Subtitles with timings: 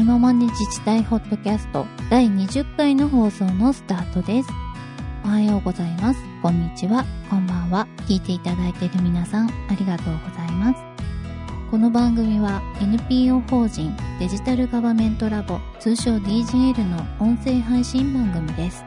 [0.00, 4.48] 今まで自治体ホットキャスト第20回の放送のスタートです。
[5.26, 6.20] おはようございます。
[6.40, 7.04] こんにちは。
[7.28, 7.86] こんばんは。
[8.08, 10.80] 聞いていただいている皆さん、ありがとうございます。
[11.70, 18.82] この番組は NPO 法人デジタルガバメントラボ通称 DGL の音声配信番組です。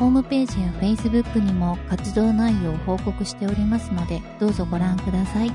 [0.00, 5.52] ホームページや Facebook にも活動内容を報告しておりますので、どうぞご覧ください。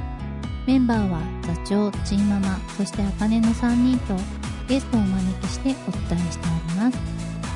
[0.66, 6.98] メンバーは座長、チーママ、そしてあかねの3人とゲストをお招きしてお伝えしております。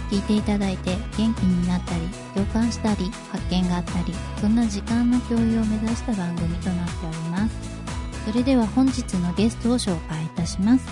[0.10, 2.02] 聞いていただいて元気になったり、
[2.34, 7.56] 共感したり、発見があったり、そんな時間の共有を目指した番組となっております。
[8.26, 10.86] それでは本日のゲストを紹介いたします。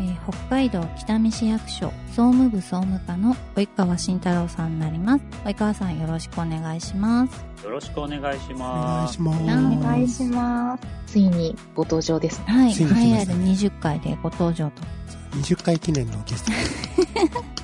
[0.00, 5.24] えー北海道北見市役所総務部総務課の及川慎太郎さんになります。
[5.44, 7.44] 及川さんよろしくお願いします。
[7.62, 9.12] よろしくお願いしお願ます。
[9.12, 9.42] いします。
[9.42, 10.86] おお願いします。
[11.06, 12.44] ついにご登場ですね。
[12.48, 14.82] はい、ついに来ま栄えるしたね20回でご登場と。
[15.36, 16.52] 20回記念のゲスト。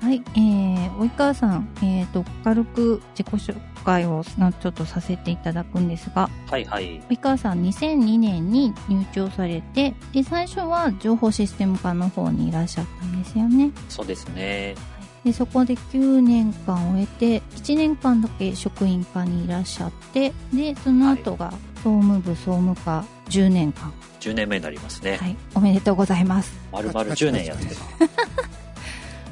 [0.00, 7.00] はい、えー、及川さん、えーと、軽く自己紹介をなちょっとさせていただくんですが、はいはい。
[7.02, 13.70] 及川さん2002年に入庁されて、で、最初は情報システム課の方にいらっしゃったんですよね。
[13.88, 14.76] そうですね。
[15.24, 21.52] で、そこで9年間終えて、1年間だけ職員課にいらっしゃって、で、その後が
[21.88, 23.90] 総務部総務課10年間。
[24.20, 25.16] 10年目になりますね。
[25.16, 26.52] はい、おめでとうございます。
[26.70, 27.82] 丸々10年やってます。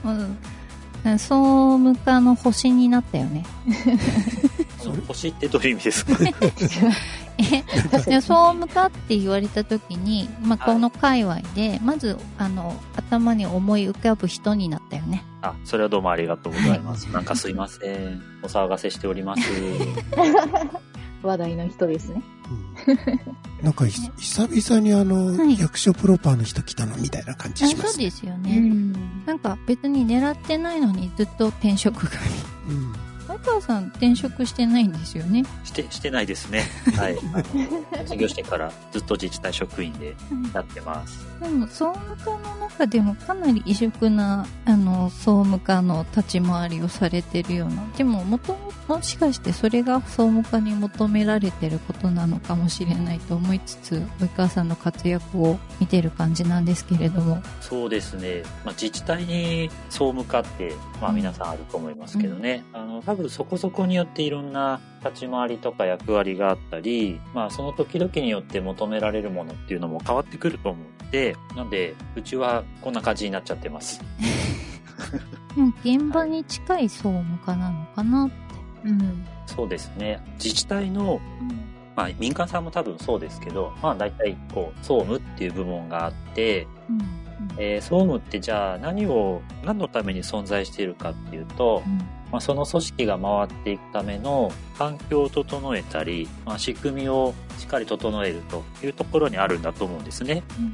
[1.05, 1.19] うん。
[1.19, 3.45] 総務課の星になったよね。
[4.83, 6.17] その星ってどういう意味ですか？
[7.39, 7.63] え、
[8.11, 15.23] で総務課って言われた時に、まあ、はいこの界隈で、まず、あの、頭に思い浮かぶ人になったよね。
[15.43, 17.05] あ、それはどうもありがとうございます。
[17.13, 18.23] なんかすいません。
[18.43, 19.43] お騒がせしております。
[21.27, 22.23] 話題の人ですね。
[22.87, 22.97] チうん
[23.63, 27.95] なんかひ久々にあの、はい役所プロパーの人来たのみたいな感じあします。
[27.95, 28.59] そうですようね。
[28.59, 28.93] ん。
[29.25, 32.11] なんか別に狙ってないのにずっと転職が。
[32.69, 33.06] うん。
[33.37, 35.45] 前川さん転職してないんですよね？
[35.65, 36.65] して、してないですね。
[36.97, 37.19] はい。
[38.07, 40.15] 卒業してからずっと自治体職員で
[40.55, 41.27] やってます。
[41.41, 47.85] でも、総務課の中でもかなり異色な、あの、総務課の立ち回りをされてるような。
[47.97, 57.43] でも、もとももしかしてそれが総務課に求められてることなのかもしれないと思いつつ、及川さんの活躍を見てる感じなんですけれども。
[57.61, 58.43] そうですね。
[58.65, 62.63] まあ、自治体に総務課って、まあうん皆さんあると思いますけどね。
[62.73, 74.03] あの、多分そこそこによっていろんな立ち回りとか役割があったり、まあその時々によって求められるものっていうのも変わってくると思うので、なんで、うちはこんな感じになっちゃってます。
[75.85, 78.35] 現場に近い総務課なのかなって。
[78.85, 79.27] うん。
[79.47, 80.21] そうですね。
[80.35, 81.21] 自治体の、
[81.95, 87.01] まあ民間さんも多分そうですけど、まあ大体こう、総務っていう部門があって、うん。
[87.59, 92.16] えー総務ってじゃあ何を、何のために存在しているかっていうと、うん。
[92.37, 100.43] まあ、その組織が回っていくための環境を整えたり、まあ、仕組みをしっかり整えるというところにあるんだと思うんですね。
[100.59, 100.67] うん。
[100.67, 100.73] ま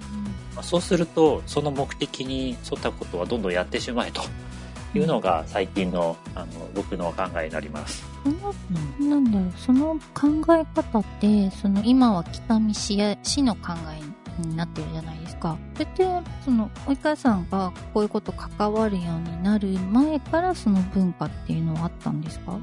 [0.56, 4.22] あ、そうすると、その目的に沿ったことはどんどんやってしまえと
[4.92, 8.04] いうのが最近のあの僕の考えになります。
[8.24, 12.96] その、なんだろう、その考え方って、その今は北見市
[13.44, 15.56] の考えにになってるじゃないですか。
[15.74, 16.04] それって、
[16.44, 22.58] その、及川さんがこういうこと関わるようになる前からその文化っていうのはあったんですか？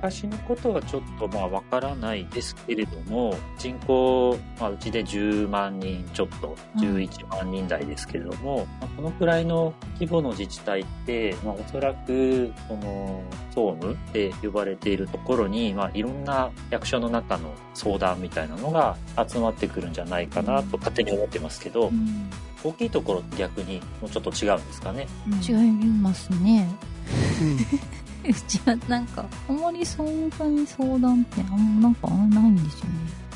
[0.00, 18.96] 昔のことはちょっとまあわからないですけれども、人口、まあ、うちで10万人ちょっと、うん11万人台ですけれども、まあ、このくらいの規模の自治体って、まあ、おそらく、その、総務って呼ばれているところに、まあ、いろんな役所の中の相談みたいなのが
[19.28, 22.30] 集まってくるんじゃないかなと勝手に思ってますけど、うん。
[22.64, 25.06] 大きいところって逆にもうちょっと違うんですかね？
[25.46, 25.56] 違い
[26.00, 26.68] ますね。
[27.40, 27.58] うん。
[28.28, 32.90] うちはなんか、あんまり総務課に相談ってあんまなんかないんですよね。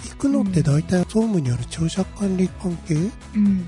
[0.05, 2.95] 行くのって大体総務による庁舎管理関係？
[2.95, 3.11] うん。
[3.37, 3.67] うん。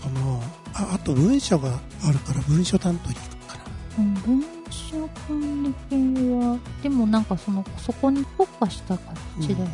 [0.00, 3.64] かなああと文書があるから文書担当に行くかな
[3.98, 5.96] うん文書管理系
[6.34, 9.70] は、でもなんかその、そこに特化した形だよね。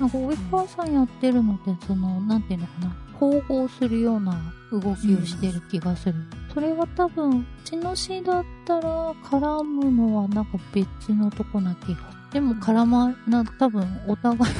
[0.00, 6.14] なんか、及川さんやってるのって、その、なんていうのかな、統合するような動きをしてる気がする。
[6.58, 12.00] それは多分、うちの市だったら、絡むのはなんか別のとこな気が。
[12.32, 14.54] でも絡ま、な、多分、お互い、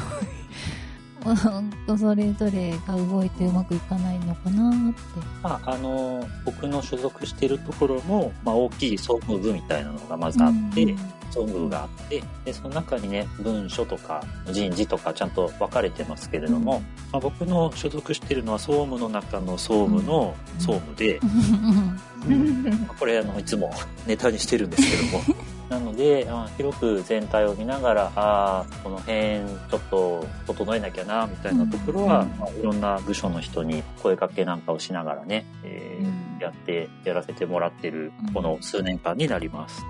[1.36, 5.00] それぞれが動いてうまくいかないのかなって。
[5.42, 10.98] まあ、あの、僕の所属しているところも、まあ、大きい総務部みたいなのがまずあって、うん。
[11.30, 16.82] 総務部があって、で、その中にね、文書とか人事とかちゃんと分かれてますけれども、
[17.12, 22.64] まあ、僕の所属しているのは総務の中の総務の総務で、うん。
[22.64, 23.72] まあこれあのいつも
[24.06, 32.28] ネタにしてるんですけども なのであ広く全体を見ながらああこの辺ちょっと整えなきゃなみたいなところは、うん。
[32.38, 36.38] まあ、いろんな部署の人に声かけなんかをしながらね、えーうん。
[36.40, 39.82] やってやらせてもらってるうんこの数年間になります。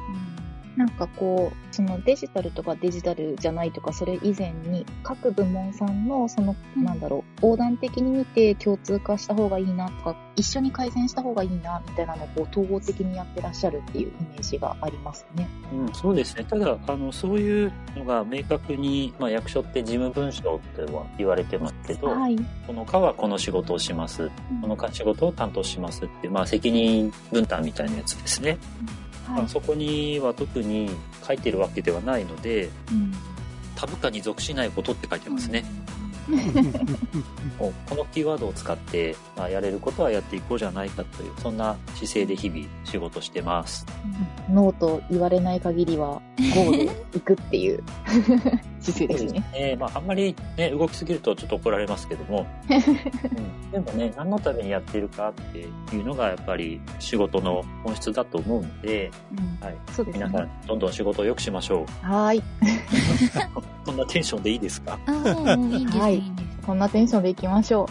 [0.78, 15.48] なんかこう、そのデジタルとかデジタルじゃないとか、それ以前に各部門さんの、その、うんなんだろう、横断的に見て共通化した方がいいなとか、一緒に改善した方がいいな、みたいなのをこう統合的にやってらっしゃるっていうイメージがありますね。
[15.72, 16.44] うん、そうですね。
[16.44, 22.38] ただ、あの、そういうのが明確に、まあ、役所って事務文書っては言われてますけど、はい。
[22.68, 24.30] この課はこの仕事をします。
[24.62, 28.58] この課仕事を担当しますっていう、まあ、責任分担みたいなやつですね。
[29.28, 30.90] まあ、そこには特に
[31.26, 33.12] 書いてるわけではないので、うん
[33.78, 35.64] 他部下に属しないことって書いてますね。
[37.58, 43.86] このキーワードを使って、まあ、やれることはやっていこうじゃないかという、そんな姿勢で日々仕事してます。
[44.50, 46.20] ノーと言われない限りは、
[46.54, 47.82] ゴール行くっていう
[48.80, 49.44] 姿勢ですね。
[49.52, 55.58] ねまあ、あんまりね、動きすぎるとちょっと怒られますけども、 うん、でもね、何のためにやってるかって
[55.96, 60.38] いうのがやっぱり仕事の本質だと思うので、うんはい、そうですね皆。
[60.38, 62.06] さんどんどん仕事を良くしましょう。
[62.06, 62.42] はーい。
[63.84, 64.98] こんなテンションでいいですか？
[65.06, 66.48] ああ、もういいんです、はいいいんです。
[66.68, 67.88] こんなテンションでいきましょ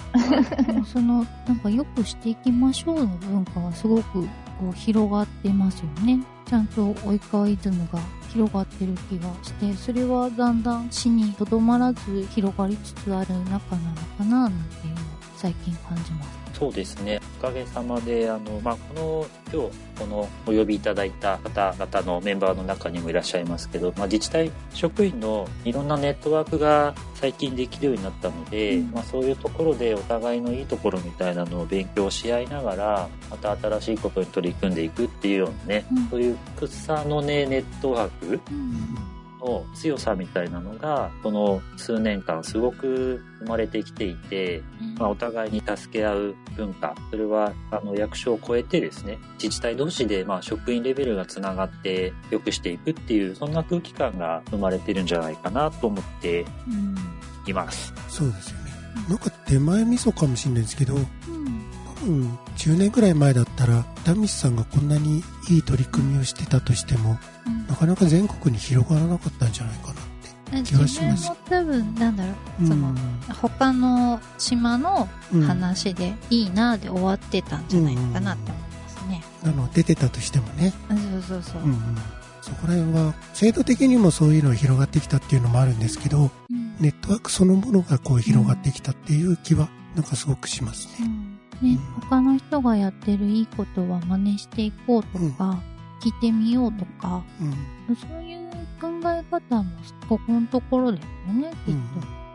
[0.71, 4.27] もうその、なんかよくしていきましょうの文化はすごくこ
[4.69, 6.19] う広がってますよね。
[6.45, 15.03] ちゃんと及川イズムが広がってる気がして、それはだんだん死にとどまらず広がりつつある中なのかな、なんていうのを
[15.35, 16.46] 最近感じます。
[16.57, 17.19] そうですね。
[17.39, 39.16] おかげさまで、あの、まあ、この、今日、このお呼びいただいた方々のメンバーの中にもいらっしゃいますけど、まあ、自治体職員のいろんなネットワークが最近できるようになったので、うんまあ、そういうところでお互いのいいところみたいなのを勉強し合いながら、また新しいことに取り組んでいくっていうようなね、うんそういう草の根ネットワークうん。
[39.39, 44.63] の強さみたいなのが、この数年間すごく生まれてきていて、
[44.97, 56.95] まあ、お互いに助け合う文化、それはあの役所を超えてですね、自治体同士でまあ職員レベルがつながって良くしていくっていう、そんな空気感が生まれてるんじゃないかなと思ってうん。
[57.49, 57.93] います。
[58.09, 58.71] そうですよね。
[59.09, 61.05] なんか手前味噌かもしれないですけど、うん。
[61.99, 67.17] 多分10年ぐらい前だったら、ダミスさんがこんなにいい取り組みをしてたとしても、
[67.67, 70.63] なかなか全国に広がらなかったんじゃないかなって。
[70.63, 72.97] 気がします自分も多分、なんだろう、その、うん
[73.41, 79.23] 他の島のうん話でいいなで終わってたんじゃないかなって思いますね。
[79.43, 81.61] あの出てたとしてもね、そうそうそう。
[81.63, 81.77] うんうん、
[82.41, 90.93] そこら辺は制度的にもそういうのが広がってきたっていうのもあるんですけどうんネットワークそのものがこう広がってきたっていう気はなんかすごくしますね。
[91.01, 95.59] うんね、他の人がやってるいいことは真似していこうとか、
[96.01, 98.47] 聞いてみようとか、うんそういう
[98.81, 99.71] 考え方も
[100.09, 101.71] ここのところですよね、きっと。
[101.71, 101.83] うん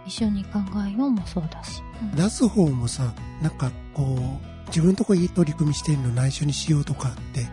[0.05, 1.83] 一緒に考えようもそうだし。
[2.03, 7.47] うん出す方もさなんかこう自分のとこいい取り組みしてるの内緒にしようとかって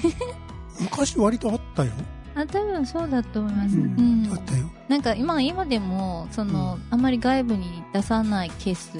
[0.80, 1.90] 昔割とあったよ。
[2.36, 3.76] あ、多分そうだと思います。
[3.76, 4.32] ううんん。
[4.32, 4.68] あったよ。
[4.88, 8.96] なんか今、今でも、その、あんまり外部に出さないケース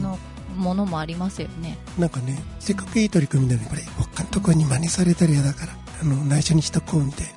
[0.00, 0.18] の
[0.56, 1.78] ものもありますよね。
[1.98, 7.32] なんかねせっかくいい取り組みなのにこれ他のとこに真似されたら嫌だからあの内緒にしとこうみたいな。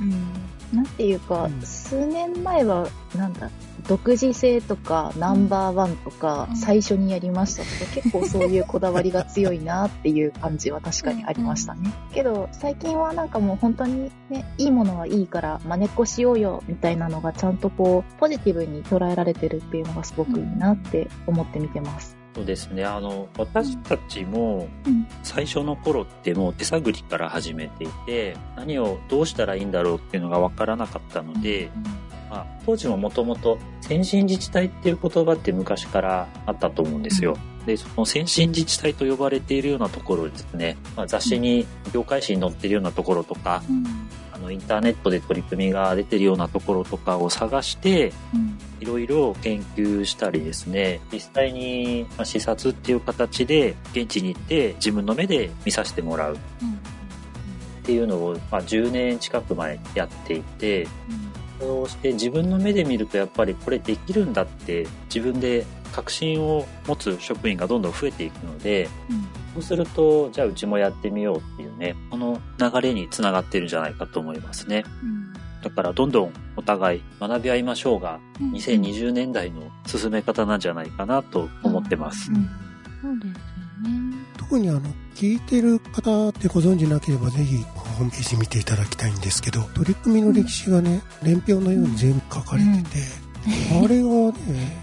[0.00, 0.12] うん。
[0.12, 0.50] うん。
[0.72, 3.50] なんていうか、うん数年前は、なんだ、
[3.88, 11.92] 独自性とか、ナンバーワンとか、うん最初にやりましたとか、結構そういうこだわりが強いなっていう感じは確かにありましたね。
[12.14, 22.19] けど、最近はなんかもう本当にね、いいものはいいから真似っこしようよ、みたいなのがちゃんとこう、ポジティブに捉えられてるっていうのがすごくいいなって思って見てます。
[22.34, 22.84] そうですね。
[22.84, 31.70] あの、私たちもうん、最初の頃ってもう手探りから始めていて、何をどうしたらいいんだろうっていうのがわからなかったので、
[32.30, 37.36] まあ、当時ももともと先進自治体っていう言葉って昔からあったと思うんですよ。
[37.66, 43.62] で、その先進自治体と呼ばれているようなところですね、まあ、雑誌に、業界誌に載ってるようなところとか、
[44.40, 48.58] の、インターネットで取り組みが出てるようなところとかを探して、うん。
[48.80, 56.36] いろいろ研究したりですね、実際にまあ視察っていう形で現地に行って自分の目で見させてもらう。
[56.36, 60.86] っていうのを、まあ、10年近く前やっていて、
[61.58, 69.28] そうして自分の目で見るとやっぱりこれできるんだって自分で確信を持つ職員がどんどん増えていくので、うん、
[69.60, 74.84] そうするとじゃあうちもやってみようっていうねこの流れにつながってるんじゃないかと思いますね。
[75.02, 75.32] うん。
[75.62, 82.30] だからどんどんお互い学び合いましょうが、2020年代の進め方なんじゃないかなと思ってます。
[82.30, 82.36] うん。
[82.36, 82.48] うん、
[83.02, 84.16] そうですよね。
[84.38, 84.80] 特にあの、
[85.14, 92.98] 聞いてる方ってご存知なければぜひホームページ見ていただきたいんですけど、取り組みの歴史がね、年表のように全部書かれてて、
[93.84, 94.82] あれがね、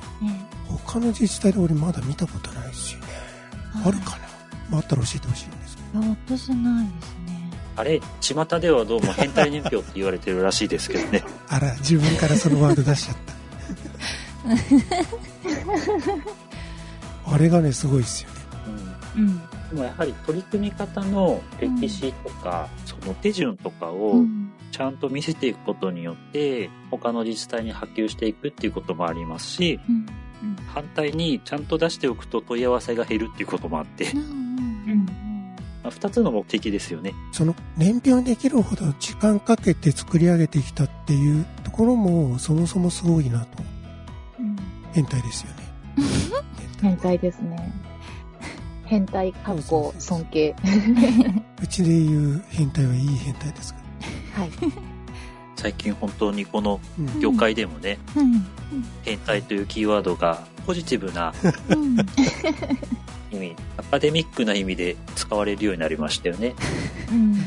[0.86, 3.01] 他の自治体で俺まだ見たことないしね。
[3.84, 4.26] あるかな、
[4.71, 6.00] あ、ったら教えてほしいんですけど。
[6.00, 7.51] 私ないですね。
[7.75, 11.24] あれ、巷ではどうも変態年表って言われてるらしいですけどね。
[11.47, 13.38] あら、自分からそのワード出しちゃった。
[17.33, 18.36] あれがね、すごいですよね。
[19.17, 19.38] うん。
[19.69, 24.24] でもやはり取り組み方の歴史とか、うん、その手順とかを
[24.71, 30.05] ちゃんと見せていくことによって、他の自治体に波及していくっていうこともありますし、うん
[30.43, 34.07] うん、反対にちゃんと出しておくと問い合わせが減るっていうこともあって、
[34.96, 37.13] まあ、2つの目的ですよね。
[37.32, 43.63] その燃費できるほど時間かけて作り上げてきたっていうところもそもそもすごいなと。
[44.39, 44.56] うん、
[44.94, 45.63] 変態ですよね。
[46.82, 47.72] 変態ですね。
[48.86, 50.56] 変態、かっこ尊敬。
[51.62, 53.79] うちで言う変態はいい変態ですか？
[54.38, 54.41] ら。
[54.44, 54.51] はい。
[55.56, 56.79] 最近本当にこの
[57.20, 58.46] 業界でもね、うん、
[59.03, 61.33] 変態というキーワードがポジティブな、
[63.31, 66.53] 意味アカデミックな意味で使われるようになりましたよね。
[67.09, 67.38] うん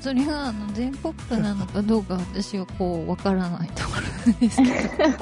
[0.00, 5.12] それがあの全国区なのかどうか私はこうわからないところですけど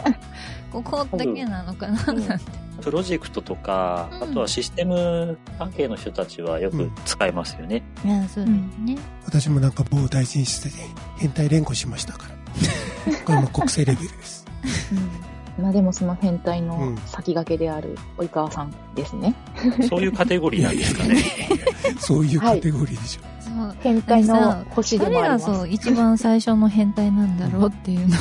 [0.83, 2.67] ここだけなのかななんて。
[2.83, 7.83] プロジェクトとか、うん、あとはシステム関係の人たちはよく使えますよね。
[8.05, 8.99] うん、いや、そうですね。
[9.25, 10.71] 私もなんか某大臣室で
[11.17, 12.37] 変態連呼しましたから。
[13.25, 14.45] これも国政レベルです。
[14.93, 19.35] うんまあでもその変態の先駆けである及川さんですね。
[19.89, 21.17] そういうカテゴリーなんですかね。
[21.99, 23.61] そういうカテゴリーでしょ。
[23.61, 25.47] はい、変態の星でもあります。
[25.47, 28.19] 誰がそう、一番最初の変態なんだろうっていうのを。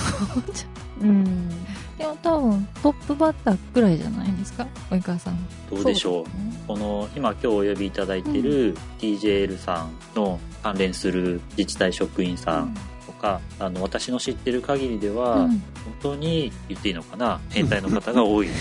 [1.02, 1.50] うん。
[1.98, 4.68] でも多分トップバッターくらいじゃないですか？
[4.92, 5.38] 及川さん。
[5.70, 6.30] どうでしょう、ね、
[6.68, 12.76] この今今日お呼びいただいてる TJL さんの関連する自治体職員さん
[13.16, 15.60] かあの私の知ってる限りでは、うん、本
[16.02, 17.40] 当に言っていいのかな？
[17.50, 18.48] 変態の方が多い。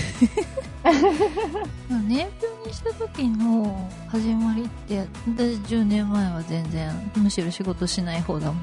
[2.06, 5.44] 年表にした時の始まりって私
[5.74, 8.56] 10年前は全然むしろ仕事しない方だもん。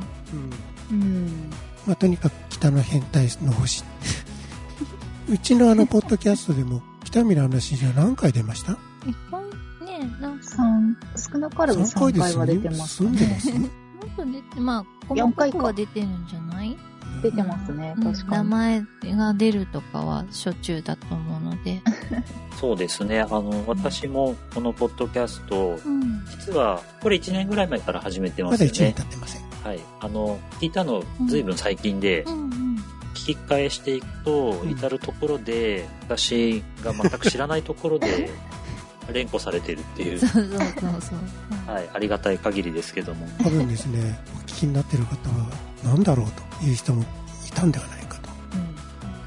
[0.92, 1.50] うん、うん。
[1.86, 3.84] まあ、とにかく北の変態の星。
[5.30, 8.74] うちのあのポッドキャストでも北見の話じゃ何回出ました？
[8.74, 8.78] いっ
[9.32, 9.40] ぱ
[9.84, 10.46] いねなんか
[11.32, 13.52] 少なからず3回は出てます、ね、住んでます？
[14.10, 16.78] と出て、まあ、細かくは出てるんじゃない？
[17.22, 18.32] 出てますね、確かに。
[18.32, 18.82] 名前
[19.16, 21.82] が出るとかはしょっちゅうだと思うので。
[22.60, 23.22] そうですね。
[23.22, 28.72] あの、私もこのポッドキャスト、うん、実は、これ1年ぐらい前から始めてますよね。
[28.72, 29.42] まだ1年経ってません。
[29.64, 29.80] はい。
[30.00, 32.52] あの、聞いたのずいぶん最近で、うんうんうん
[33.14, 38.32] 聞き返していくと、至るところで、私が全く知らないところで、
[39.12, 40.20] 連呼されてるっていう。
[40.20, 40.58] そうそうそう
[41.02, 41.16] そ
[41.70, 41.74] う。
[41.74, 43.28] はい、ありがたい限りですけども。
[43.44, 45.48] 多分ですね、お聞きになってる方は、
[45.84, 46.28] 何だろう
[46.60, 47.06] という人もい
[47.54, 48.30] たんではないかと。
[48.54, 48.58] う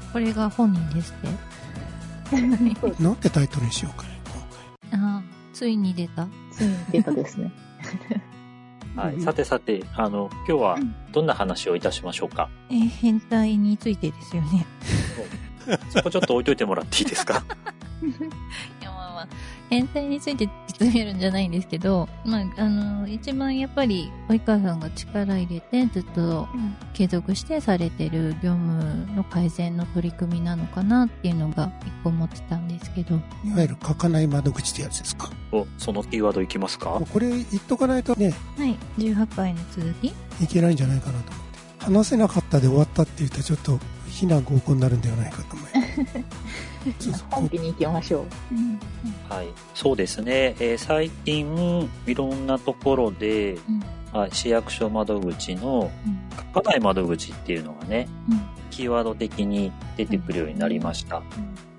[0.09, 1.15] ん、これが本人ですっ
[2.31, 2.95] て？
[3.03, 4.19] なんてタイトルにしようかね、
[4.91, 4.99] 今回。
[5.01, 6.27] ああ、ついに出た。
[6.51, 7.51] ついに出たですね。
[8.95, 10.77] はい、さてさて、あの、今日は
[11.11, 12.49] どんな話をいたしましょうか？
[12.69, 14.65] えー、変態についてですよね。
[15.89, 17.43] そこちょっと置いといてもらっていいですか？
[18.03, 18.74] いや、まあまあ、
[19.69, 26.47] 変態について突っめるんじゃないんですけど、まあ、あの、一番やっぱり、及川さんが力入れて、ずっと
[26.93, 33.15] 継続してされてる業務の改善の取り組みなのかなっていうのが一個思ってたんですけど。
[33.15, 33.17] い
[33.51, 35.31] わゆる書かない窓口ってやつですか？
[35.51, 37.01] お、そのキーワードいきますか？
[37.11, 38.33] これ言っとかないとね。
[38.57, 41.85] はい、18回の続きいけないんじゃないかなと思って。
[41.85, 45.84] 話せなかったで終わったって言ったらちょっと非難合行になるんではないかと思います。
[47.31, 49.33] 本気に行きましょう。
[49.33, 53.57] はい、そうですね、えー、最近いろんなところで、う
[54.27, 55.91] ん、市役所窓口の
[56.53, 61.23] 書かない窓口っていうのがね、うん、キーワード的に出てくるようになりました。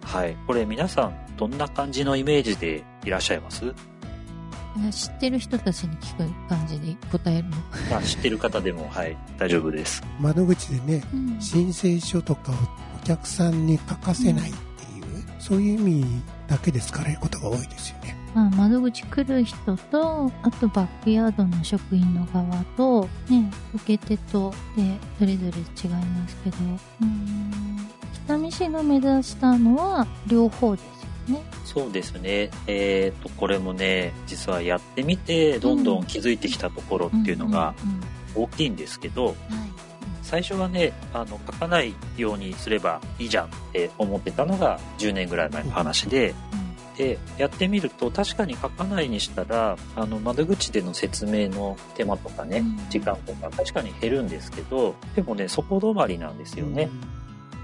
[0.02, 3.75] はい、これ皆さんどんな感じのイメージでいらっしゃいます？
[4.92, 7.56] 知ってる人たちに聞く感じで答えるの。
[7.96, 9.16] あ知ってる方でもはい。
[9.38, 10.02] 大丈夫です。
[10.20, 26.56] 窓口でね、うん、申請書とかをお客さんに書かせないっていう、うん、そういう意味だけで使われることが多いですよねまあ、窓口来る人と、あとバックヤードの職員の側と、ね、受け手とで、それぞれ違いますけど、
[27.00, 27.88] うん、
[28.26, 30.82] 北見市が目指したのは両方で
[31.26, 31.44] すよね。
[31.64, 32.50] そうですね。
[32.66, 38.00] えっ、と、これもね、実はやってみて、どんどん気づいてきたところっていうのがうんうん
[38.36, 39.86] 大きいんですけど、うんはい。
[40.26, 46.35] 最初はね、あの、書かないようにすればいいじゃんって思ってたのが10年ぐらい前の話で、
[46.97, 56.88] で、やってみると確かに書かないにしたら、あの、窓口での説明の手間とかね、うん時間とか確かに減るんですけど、でもね、そこ止まりなんですよね。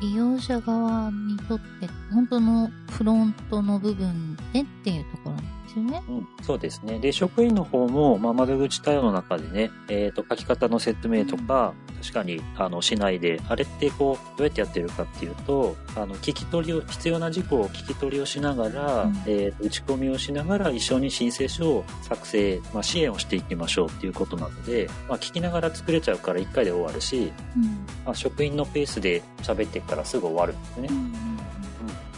[0.01, 6.03] 利用者側にとって、本当のフロントの部分でっていうところなんですよね。
[6.09, 6.99] うん、そうですね。
[6.99, 27.63] で、職員の方も、まあ、窓口対応の中でね、えっ、と、書き方の説明とか、確かに、あの、しないで、あれってこう、どうやってやってるかっていうと、あの、聞き取りを、必要な事項を聞き取りをしながら、うんえっ、と、打ち込みをしながら一緒に申請書を作成、まあ、支援をしていきましょうっていうことなので、まあ、聞きながら作れちゃうから一回で終わるし、うん。
[28.05, 30.89] まあ、職員のペースで喋ってからすぐ終わるんですね。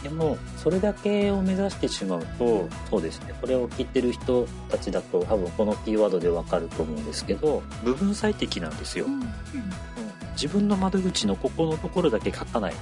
[0.05, 9.05] でも、それだけを目指してしまうと、そうですね、これを聞いてる人たちだと多分このキーワードでわかると思うんですけど、部分最適なんですよ。
[9.05, 9.13] うん。
[9.13, 9.29] うん
[10.35, 12.77] 自分の窓口のここのところだけ書かないは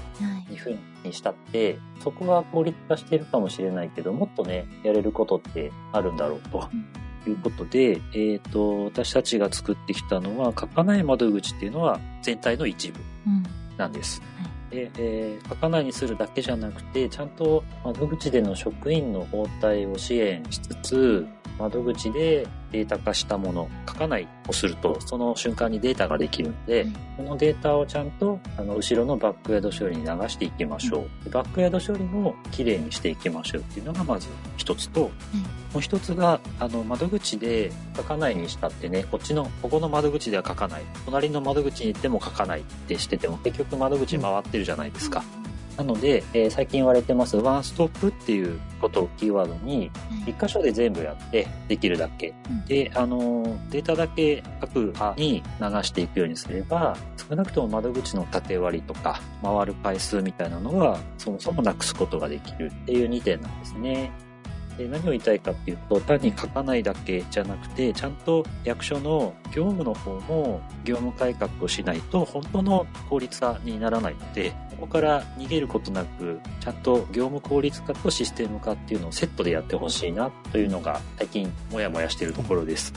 [0.50, 0.56] い。
[0.56, 6.68] 2分にしたって、そこは効率化してるかもしれないけど、もっとね、やれることってあるんだろうと。
[7.28, 13.44] いうことで、えっ、と、私たちが作ってきたのは、書かない窓口っていうのは全体の一部うん。
[13.78, 14.22] なんです。
[14.42, 14.43] は
[14.74, 31.24] で、えー書かないにするだけじゃなくて、ちゃんと窓口での職員の応対を支援しつつ、窓口でデータ化したもの、書かないをすると、その瞬間にデータができるので、はいこのデータをちゃんと、あの、後ろのバックヤード処理に流していきましょう。
[31.24, 35.10] でバックヤード処理もきれいにしていきましょうっていうのがまず一つと、も
[35.78, 40.82] う一つが、あの、窓口で書かないにしたってね、こっちの、ここの窓口では書かない。
[41.06, 45.24] 隣の窓口に行っても書かないってしてても、結局窓口回ってるじゃないですか。
[45.78, 49.92] なので、えー最近言われてます、ワンストップっていうことをキーワードに、
[50.28, 52.34] 一箇所で全部やって、できるだけ。
[52.50, 56.96] うんで、あのー、データだけ各派に流していくようにすれば、
[57.30, 64.12] 少なくとも窓口の縦割りとか、回る回数みたいなのは、そもそもなくすことができるっていう2点なんですね。
[64.78, 82.92] で何を言いたいかっていうと、単に書かないだけじゃなくて、ちゃんと役所の業務の方も業務改革をしないと、本当の効率化にならないので、ここから逃げることなく、ちゃんと業務効率化とシステム化っていうのをセットでやってほしいなというのが、最近もやもやしているところです。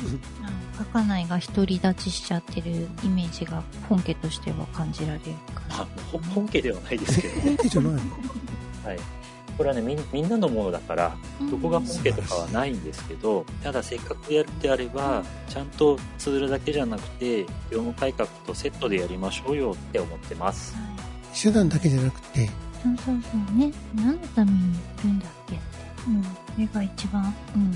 [0.76, 5.86] 書かないが独り立ちしちゃってるイメージが本家としては感じられるかまあ
[6.34, 8.00] 本家ではないですけど、本家じゃないの？
[8.84, 8.98] はい。
[9.56, 11.16] これはねみん、みんなのものだから、
[11.50, 20.74] どこが本家とかはないんですけど、ただせっかくやるってあれば、ちゃんとツールだけじゃなくて、業務改革とセットでやりましょうよって思ってます。
[20.74, 20.96] はい
[21.36, 22.48] 手段だけじゃなくて、
[22.82, 23.70] そうそうそうね。
[23.94, 25.62] 何のためにやるんだっけって。
[26.08, 26.22] うん。
[26.22, 27.34] それが一番。
[27.54, 27.74] うん。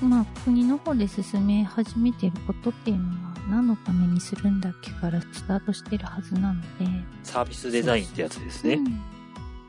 [0.00, 6.86] 今、まあ、国の方で進め始めてることっていうのは、何のためにするんだっけからスタートしてるはずなので。
[7.22, 8.74] サービスデザインってやつですね。
[8.74, 9.13] うん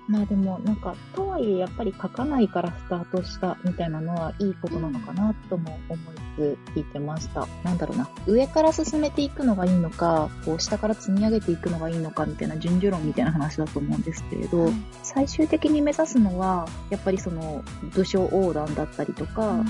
[0.08, 7.48] まあでも、なんか、とはいえ、やっぱり書かないからスタートしたみたいなのはいいことなのかなとも思いつつ聞いてました。
[7.64, 8.08] なんだろうな。
[8.28, 14.70] 上から進めていくのがいいのか、こう下から積み上げていくのがいいのかみたいな順序論みたいな話だと思うんですけれど、
[15.02, 17.64] 最終的に目指すのは、やっぱりその
[17.94, 19.64] 部署横断だったりとか、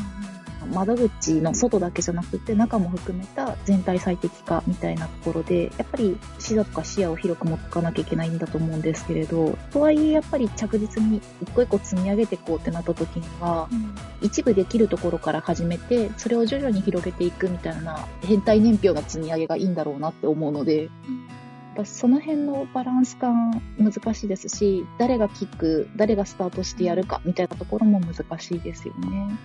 [0.65, 20.89] 窓口の外だけじゃなくて中も含めた全体最適化みたいなところでやっぱり視座とか視野を広く持っていかなきゃいけないんだと思うんですけれどとはいえやっぱり着実に一個一個積み上げていこうってなった時にはうん一部できるところから始めてそれを徐々に広げていくみたいな変態年表の積み上げがいいんだろうなって思うのでやっ
[21.75, 29.37] ぱその辺のバランス感難しいですし誰がキック誰がスタートしてやるかみたいなところも難しいですよね。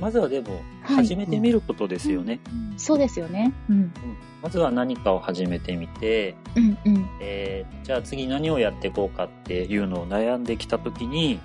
[0.00, 2.40] まずはでも、はい始めてみることですよね。
[2.72, 3.52] うんそうですよね。
[3.68, 3.76] うん。
[3.76, 3.92] うん
[4.40, 7.08] まずは何かを始めてみて、うんうん。
[7.20, 11.40] えーじゃあ次何をやっていこうかっていうのを悩んできた時に、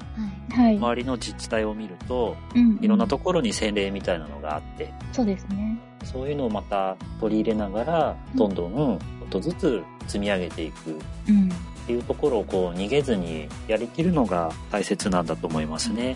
[0.50, 0.78] はいはい。
[0.78, 5.78] 周りの自治体を見ると、うんいろんなところに洗礼みたいなのがあって、そうですね。
[6.04, 10.94] そういうのをまた取り入れながら、どんどんちょっとずつ積み上げていくっ
[11.30, 11.50] うん。
[11.86, 16.12] ていうところをこう逃げずにやりきるのが大切なんだと思いますね。
[16.12, 16.16] いや、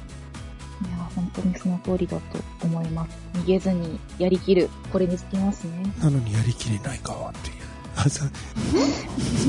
[1.17, 3.17] 本当にその通りだと思います。
[3.33, 4.69] 逃げずにやりきる。
[4.93, 5.91] これにつきますね。
[5.99, 7.55] なのにやりきれない側っていう。
[7.95, 8.29] あ、そ、そこ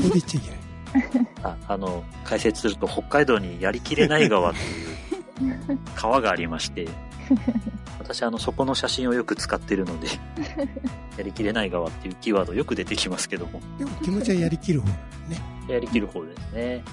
[0.07, 0.59] で言っちゃいけない。
[1.43, 4.59] ああの、解説すると北海道にやりきれない川って
[5.43, 6.87] いう川がありまして、
[7.99, 10.07] 私あのそこの写真をよく使ってるので
[11.17, 14.95] やりきれない側っていうキーワードよく出てきますけどもでも気持ちはやりきる方ね
[15.67, 16.83] やりきる方ですね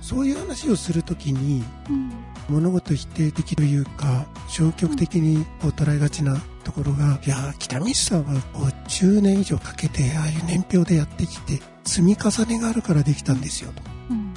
[0.00, 2.12] そういう話をするときにうん。
[2.48, 13.82] 物事否定的というか消極的にこう捉えがちなところが、いやー北道さんはこう10年以上かけてああいう年表でやってきて積み重ねがあるからできたんですよと。
[14.10, 14.34] うん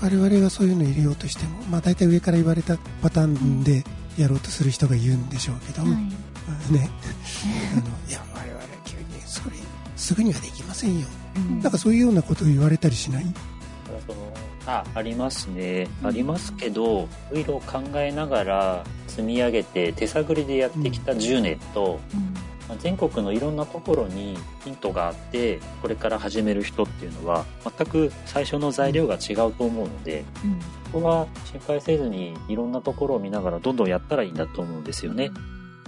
[0.00, 3.82] 我々がそういうの入れようとしても、まあ、大体上から言われたパターンで
[4.16, 5.90] やろうとする人が言うんでしょうけど、はい。
[6.72, 6.90] ね。
[7.72, 9.56] あのいや我々は急にそれ
[9.96, 11.06] すぐにはできませんよ。
[11.36, 11.60] うん。
[11.62, 13.26] なんかそういうようなことを言われたりしない？
[14.68, 15.88] あありますね。
[16.04, 22.34] ありますけどいろいろ考えながら積み上げて手探りでやってきた10年と、うん。
[22.68, 30.58] まあ全国のいろんなところにヒントがあってこれから始める人っていうのは全く最初の材料が違うと思うのでうん。
[30.92, 35.30] ここは心配せずにいろんなところを見ながらどんどんやったらいいんだと思うんですよね。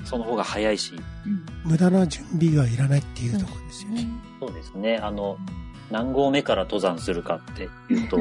[0.06, 0.94] その方が早いし。
[1.26, 1.70] うん。
[1.72, 4.08] 無駄な準備がいらないっていうところですよね。
[4.40, 5.36] そうですねあの
[5.90, 8.18] 何合目から登山するかっていうと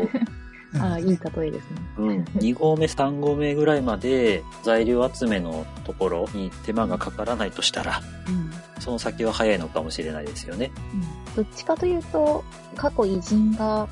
[0.77, 1.81] ああ、いい例えですね。
[1.97, 8.01] うん、2合目3合目ぐらいまで材料集めのところに手間がかからないとしたら。
[8.27, 10.71] うんその先は早いのかもしれないですよね。
[11.35, 12.43] どっちかというと、
[12.75, 13.87] 過去偉人が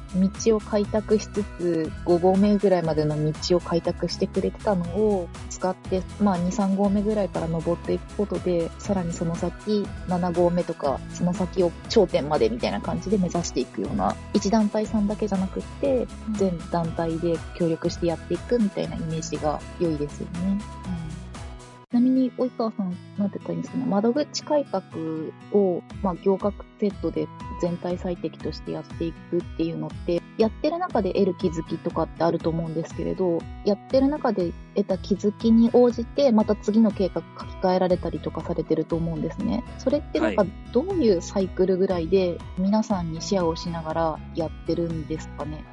[0.45, 20.61] 道を開拓しつつ、5合目ぐらいまでの道を開拓してくれてたのを使って、まあ2、3合目ぐらいから登っていくことで、さらにその先、7合目とか、その先を頂点までみたいな感じで目指していくような、一団体さんだけじゃなくって、全団体で協力してやっていくみたいなイメージが良いですよね。
[21.89, 24.83] ちなみに、及川さん、なんて言ったらいいんですかね、窓口改革
[25.53, 27.29] を、まあ、行革セットで
[27.61, 39.63] 全体最適としてやっていくっていうのって、やってる中で得る気づきとかってあると思うんですけれど、やってる中で得た気づきに応じて、また次の計画書き換えられたりとかされてると思うんですね。
[39.77, 45.63] それってなんかは、どういうサイクルぐらいで、皆さんにシェアをしながらやってるんですかね？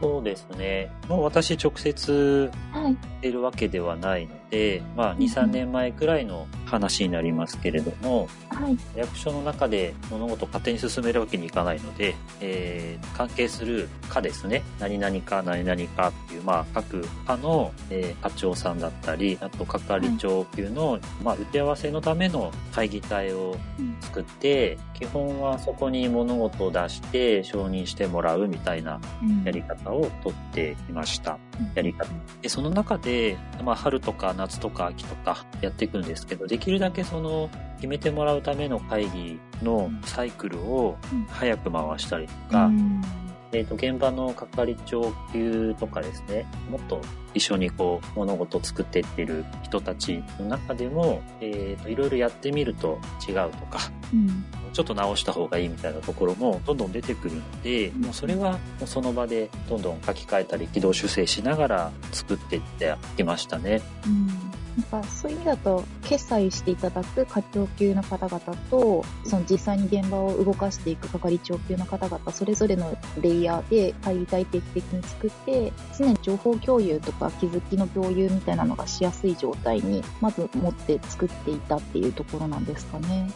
[0.00, 2.96] そうですねもう私直接はい。
[3.20, 8.76] てるわけではないので、まあ、23年前くらいの話になりますけれどもはい。
[8.96, 23.56] 役所の中で物事を勝手に進めるわけにいかないので、えー関係する課ですね何々課何々課っていう、まあ、各課の、えー課長さんだったりあと係長級の、まあ、打ち合わせのための会議体を
[24.00, 29.00] 作って、基本はそこに物事を出して承認してもらうみたいな
[29.44, 31.38] やり方をとっていました。
[31.74, 32.08] やり方。
[32.42, 40.96] で、その中で、まあ、春とか夏とか秋とかやっていくんですけど、できるだけその、決めてもらうための会議のサイクルを
[41.28, 43.02] 早く回したりとか、うん
[43.52, 47.00] えっ、と、現場の係長級とかですね、もっと
[47.34, 53.78] 一緒にこう、物事を作っていってる人たちの中でも、えっ、と、いろいろやってみると違うとか、
[54.12, 54.44] うん。
[54.72, 63.82] ちょっと直した方がいいみたいなところもどんどん出てくるので、もうそれはもうその場でどんどん書き換えたり軌道修正しながら作っていってきましたね。
[64.06, 64.49] うん
[64.80, 68.40] なんかそういう意味だと、決済していただく課長級の方々
[68.70, 83.30] と、その実際に現場を動かしていく係長級の方々、それぞれのレイヤーで会議体定期的に作って、常に情報共有とか気づきの共有みたいなのがしやすい状態に、まず持って作っていたっていうところなんですかね。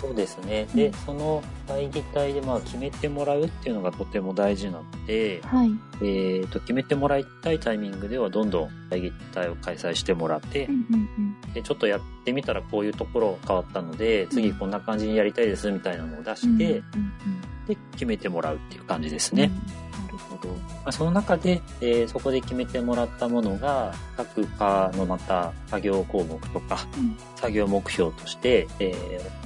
[0.00, 0.66] そうですね。
[0.74, 5.70] でうん、その会議体でまあ決めてもらうっていうのがとても大事なので、はい。
[6.02, 16.36] えっ、と、決めてもらいたいタイミングではどんどん会議体を開催してもらってう、んうんで、ちょっとやってみたらこういうところ変わったので、次こんな感じにやりたいですみたいなのを出うん。
[16.36, 16.84] して、うんうん
[17.66, 19.48] で、決めてもらうっていう感じですうんね。
[19.48, 20.09] なるほ
[20.40, 20.48] ど。
[20.48, 28.92] まあ、その中で、えーそこで決めてもらったものが、各課のまた作業項目とか、うん作業目標として、え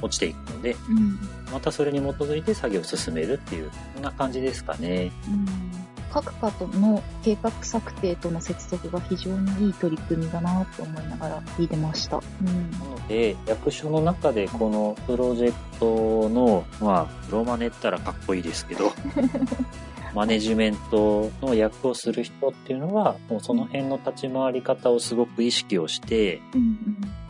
[0.00, 1.18] ー落ちていくので、うん
[1.52, 5.11] またそれに基づいて作業を進めるっていう、そんな感じですかね。
[5.28, 12.18] うん各課との計画策定との接続が非常にいい取り組みだなと思いながら聞いてました。
[12.18, 18.92] うんなので、役所の中でこのプロジェクトの、まあ、プロマネったらかっこいいですけど、
[20.14, 26.79] マネジメントの役をする人っていうのは、もうその辺の立ち回り方をすごく意識をして、うん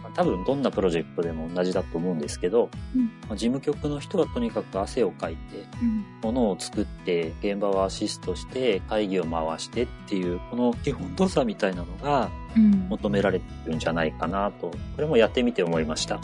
[0.02, 3.04] まあ多分どんなプロジェクトでも同じだと思うんですけど、うん。
[3.28, 6.04] まあ事務局の人はとにかく汗をかいて、うん。
[6.22, 12.86] ものを作って、現場をアシストして、会議を回してっていう、この基本動作みたいなのがうん。
[12.90, 16.20] 求められてるんじゃないかなと、これもやってみて思いました。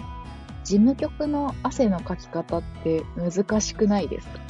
[0.63, 4.41] 事務局の汗のかき方って難しくないですか？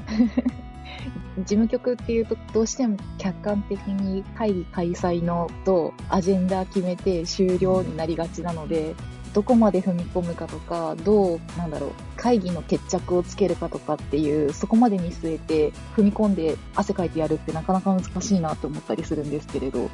[1.39, 8.95] 事務局っていうとどうしても客観的に会議開催のとアジェンダ決めて終了になりがちなので、
[9.33, 19.89] どこまで踏み込むかとか、どう、なんだろう、会議の決着をつけるかとかっていう、そこまで見据えて踏み込んで汗かいてやるってなかなか難しいなと思ったりするんですけれど、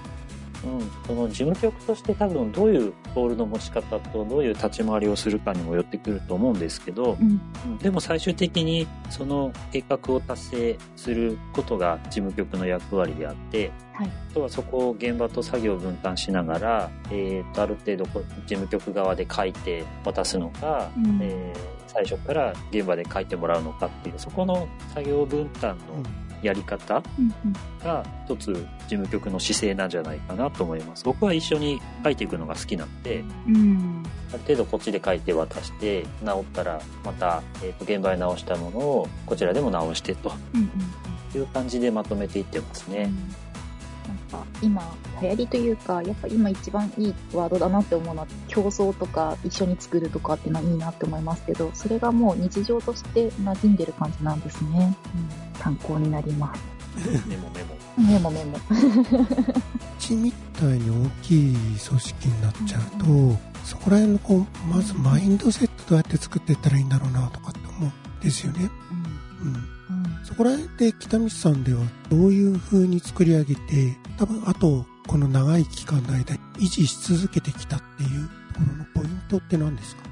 [0.67, 27.03] うん、その事務局として多分どういうボールの持ち方とどういう立ち回りをするかにもよってくると思うんですけど、うん、でも最終的にその計画を達成することが事務局の役割であって、はい、あとはそこを現場と作業を分担しながら、えー、とある程度事務局側で書いて渡すのか、うん、えー、最初から現場で書いてもらうのかっていうそこの作業分担のやり方
[27.83, 31.05] が一つ事務局の姿勢なんじゃないかなと思います。
[31.05, 40.33] 僕は一緒に書いていくのが好きなので、うん、ある程度こっちで書いて渡して直ったらまた、えー、と現場で直したものをこちらでも直してと
[41.35, 43.11] いう感じでまとめていってますね。
[43.41, 43.46] うん
[44.07, 44.83] なんか今
[45.21, 54.97] 流行りというかやっぱ今一番いいワードだなって思うのは競争とか一緒に作るとかっていうのはいいなって思いますけどそれがもう日常として馴染んでる感じなんですね、
[55.55, 56.77] うん、参考になります。
[57.29, 58.11] メモメモ。
[58.11, 58.59] メモメモ。
[59.99, 68.71] ちみたいに大きい組織になっちゃうと、うん、そこら辺のこうまずマインドセットどうやって作っていったらいいんだろうなとかって思うんですよね、
[69.43, 69.76] うん、うん
[70.25, 73.61] そこら辺で北道さんではどういう風に作り上げて、
[74.19, 80.03] 多分あとこの長い期間の間維持し続けてきたっていうところのポイントって何ですか？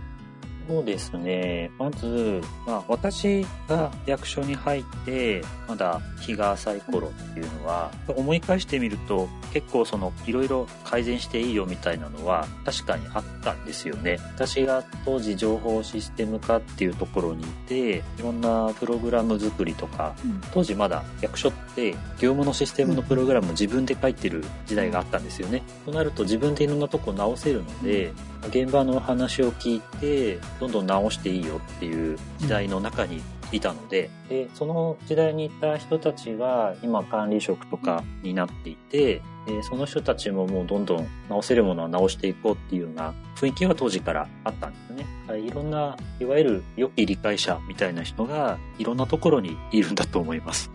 [0.67, 1.71] そうですね。
[1.79, 14.19] まず、まあ、私が役所に入って、まだ日が浅い頃っていうのは、思い返してみると、結構その、いろいろ改善していいよみたいなのは、確かにあったんですよね。
[14.35, 20.15] 私が当時情報システム化っていうところにいて、いろんなプログラム作りとか、
[20.53, 25.63] 当時まだ役所って業務のシステムのプログラムを自分で書いてる時代があったんですよね。
[25.85, 28.13] となると自分でいろんなとこ直せるので、
[28.49, 44.91] 現場の話を聞いて、どんどん直していいよっていう時代の中にいたので、で、その時代にいた人たちが今管理職とかになっていて、でその人たちももうどんどん直せるものは直していこうっていうような雰囲気は当時からあったんです
[45.31, 45.39] ね。
[45.39, 50.71] いろんな、いわゆる良き理解者みたいな人がいろんなところにいるんだと思います。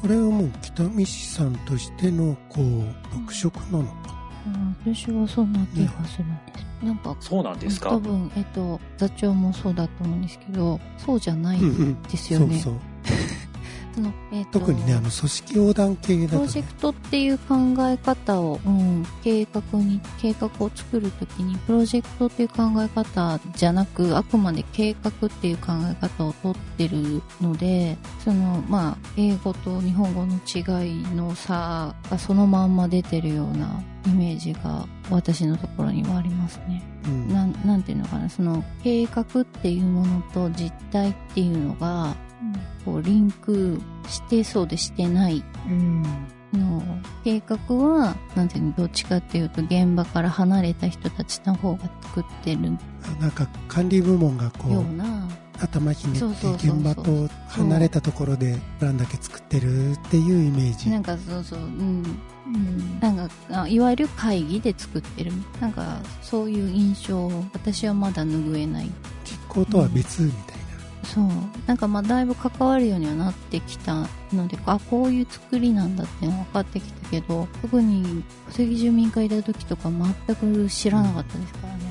[0.00, 4.09] それはもう北見市さんとしてのこう特色なのか
[4.84, 6.84] 私はそんな気がするんです。
[6.84, 7.90] なんか、そうなんですか？
[7.90, 11.60] 多分、えっと、座長もそうだと思うんですけど、そうじゃない
[12.10, 12.46] ですよね。
[12.46, 12.80] うんうん、そうそう。
[14.00, 36.82] そのえー、特にね、あの、組織横断系だと、ね、プロジェクトっていう考え方を、うん、計画に、計画を作るときに、プロジェクトっていう考え方じゃなく、あくまで計画っていう考え方をとってるので、その、まあ、英語と日本語の違いの差がそのまんま出てるようなイメージが私のところにはありますね。
[37.06, 42.14] うん、ななんていうのかな、その計画っていうものと実態っていうのが、
[42.84, 45.44] こうリンクしてそうでしてない。
[45.68, 46.02] うん
[46.52, 46.82] の。
[47.24, 52.76] 計画は、なんていうの、どっちかっていうと、現場から離れた人たちの方が作ってる。
[53.20, 55.28] なんか、管理部門がこう、ような。
[55.62, 60.88] 頭ひねって現場と離れたところでプランだけ作ってるっていうイメージ。
[60.88, 62.02] なんかそうそううん。
[62.46, 65.32] うん、なんかいわゆる会議で作ってる。
[65.60, 68.90] なんかそういう印象を私はまだ拭えない。
[69.24, 70.59] 実行とは別みたいな、
[71.02, 71.28] そう。
[71.66, 81.82] なんかまあだいぶ関わるようにはなってきたのであこういう作りなんだって分かってきたけど特に戸籍住民会いた時とか全く知らなかったですからね、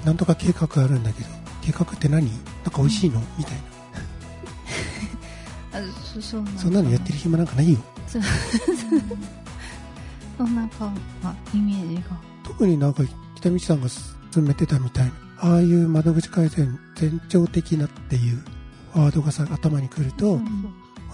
[0.00, 1.28] うん、なんとか計画あるんだけど
[1.62, 2.28] 計画って何？
[2.28, 3.20] なんか美味しいの？
[3.38, 3.54] みたい
[5.72, 5.78] な。
[5.78, 7.78] あそそうそんなのやってる暇なんかないよ。
[8.08, 8.18] そ
[10.44, 10.92] んなか
[11.54, 12.02] イメージが。
[12.42, 13.04] 特になんか
[13.36, 13.88] 北道さんが
[14.32, 15.12] 進めてたみたいな。
[15.40, 18.42] ああいう窓口改善前兆的なっていう
[18.94, 20.40] ワードがさ頭にくると、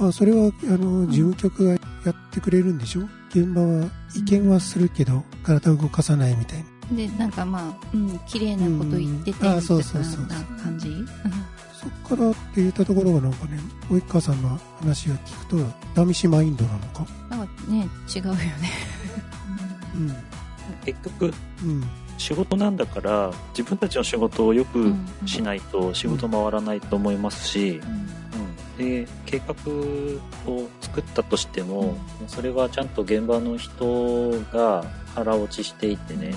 [0.00, 1.78] あそれはあの事務局がや
[2.11, 3.09] ってくれるんでしょ？
[3.31, 6.59] 現場は意見はするけど体を動かさないみたい
[6.90, 6.96] な。
[6.96, 9.62] でなんかまあ、うん、綺麗なこと言っててみたいな
[10.62, 10.88] 感じ？
[11.78, 15.57] そっからって言ったところがなんかね及川さんの話を聞くと
[15.94, 17.07] ダミシマインドなのか？
[17.31, 18.48] なんかね違うよね。
[19.94, 20.14] うん、
[20.85, 21.33] 結局、
[21.64, 21.85] うん、
[22.18, 24.92] 仕事なんだから自分たちの仕事をよく
[25.24, 27.81] しないと仕事回らないと思いますし、
[28.76, 29.54] うん、で計画
[30.50, 36.35] を作ったとしても、それはちゃんと現場の人が腹落ちしていてね、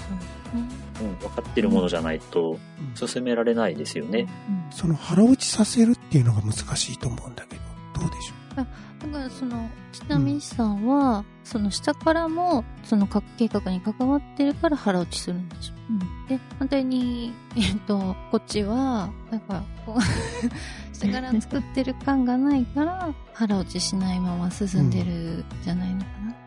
[1.01, 2.57] うん、分かってるものじゃないと
[2.95, 4.27] 進められないですよね、
[4.71, 7.61] その腹落ちさせるっていうのが難しいと思うんだけど
[8.01, 8.67] どうでしょう？
[9.01, 15.73] だからその、北見さんは、その下からも、その核計画に関わってるから腹落ちするんでしょ？
[15.89, 16.27] うん。
[16.27, 20.01] で、反対に、えっと、こっちは、なんか、こう、
[20.95, 26.05] 下から作ってる感がないから、腹落ちしないまま進んでるじゃないのか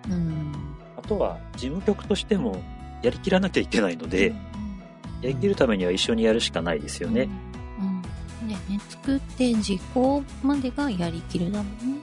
[0.09, 0.17] な。
[0.17, 0.53] うん。
[0.97, 2.63] あとは、事務局としても、
[3.03, 4.33] やりきらなきゃいけないので、
[5.21, 7.29] やりきるためには一緒にやるしかないですよね。
[8.69, 8.73] うん。
[8.73, 12.01] ねね、作って実行までがやりきるだもんね。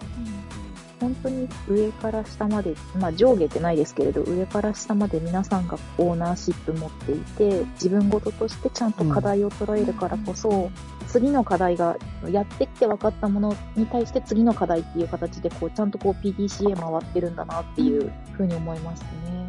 [1.02, 10.70] 本当に上から下まで、まあ上下ってないですけれど、上から下まで皆さんがオーナーシップ持っていて、自分事としてちゃんと課題を捉えるからこそ、
[11.08, 11.98] 次の課題が
[12.32, 19.41] やってきて分かったものに対して次の課題っていう形でこうちゃんとこう PDCA 回ってるんだなっていうふうに思いますね。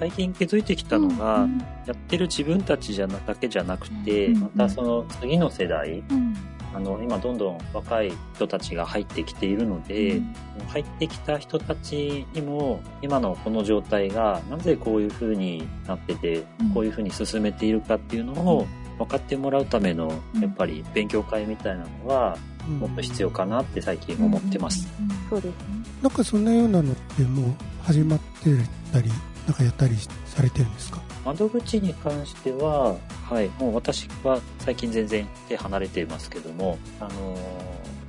[0.00, 6.36] 最近気づいてきたのが、うんやってる自分たちじゃなだけじゃなくて、うんまたその次の世代、うん。
[6.72, 10.34] あの、今どんどん若い人たちが入ってきているので、うん。
[10.68, 18.66] 入ってきた人たちにも、今のこの状態が、なぜこういう風になっててうん、こういう風に進めているかっていうのを
[18.98, 20.40] 分かってもらうための、うん。
[20.40, 22.78] やっぱり勉強会みたいなのは、うん。
[22.78, 24.86] もっと必要かなって最近思ってます。
[25.28, 25.54] そうですね。
[26.02, 28.56] なんかそんなようなのってもう始まって
[28.92, 29.10] たり、
[29.50, 31.00] なんかやったりされてるんですか？
[31.24, 32.96] 窓口に関しては、
[33.28, 37.40] はい、もう私は最近全然手離れていますけども、あのー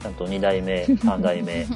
[0.01, 1.67] ちゃんと2代目、 3代目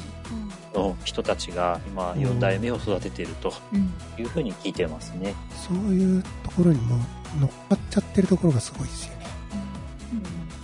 [0.74, 3.94] の人たちが今4代目を育てているとうん。
[4.18, 5.36] いうふうに聞いてますね。
[5.68, 6.98] そういうところにも
[7.40, 9.26] 乗っかっちゃってるところがすごいですよね。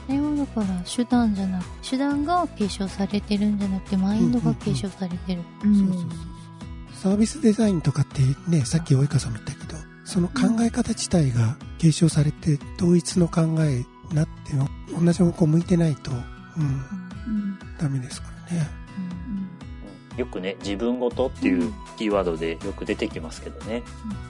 [0.09, 5.41] あれはだから手段じゃなく手段が継承されてるんじゃなくてマインドが継承されてる。
[5.63, 6.19] うんそうそうそうそう。
[7.01, 14.69] サービスデザインとかってね、さっき及川さんも言ったけど、その考え方自体が継承されて、同一の考えになっての、
[15.03, 17.59] 同じ方向向いてないと、うん、うん。
[17.79, 18.69] ダメですからね。
[18.97, 23.81] うんよくね、自分ごとっていうキーワードでよく出てきますけどね。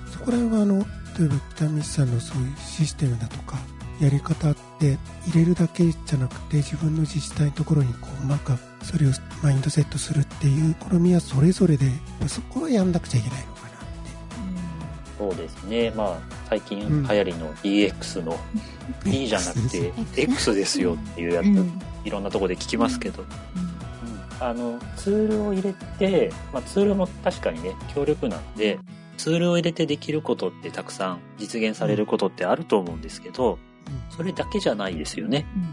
[0.06, 0.78] そこら辺はあの、
[1.20, 3.58] 例えば北見さんのそういうシステムだとか、
[4.02, 9.12] やり方って入れるだけじゃなくて自分の自治体のところにこううまくそれを
[9.44, 11.86] マインドセットするっていう好みはそれぞれで
[12.28, 13.78] そこはやんなくちゃいけないのかなって。
[15.20, 15.92] そうですね。
[15.92, 16.18] まあ、
[16.50, 17.04] 最近うん。
[17.04, 18.40] 流行りの DX の
[19.06, 21.82] D じゃなくて X ですよっていうやつ、うん。
[22.04, 23.24] いろんなところで聞きますけど、
[24.40, 28.80] あの、ツールを入れて、まあ、ツールも確かにね、強力なんで、
[29.18, 33.60] ツールを入れてできることってたくさん実現されることってあると思うんですけど、
[34.10, 35.46] それだけじゃないですよね。
[35.56, 35.70] うん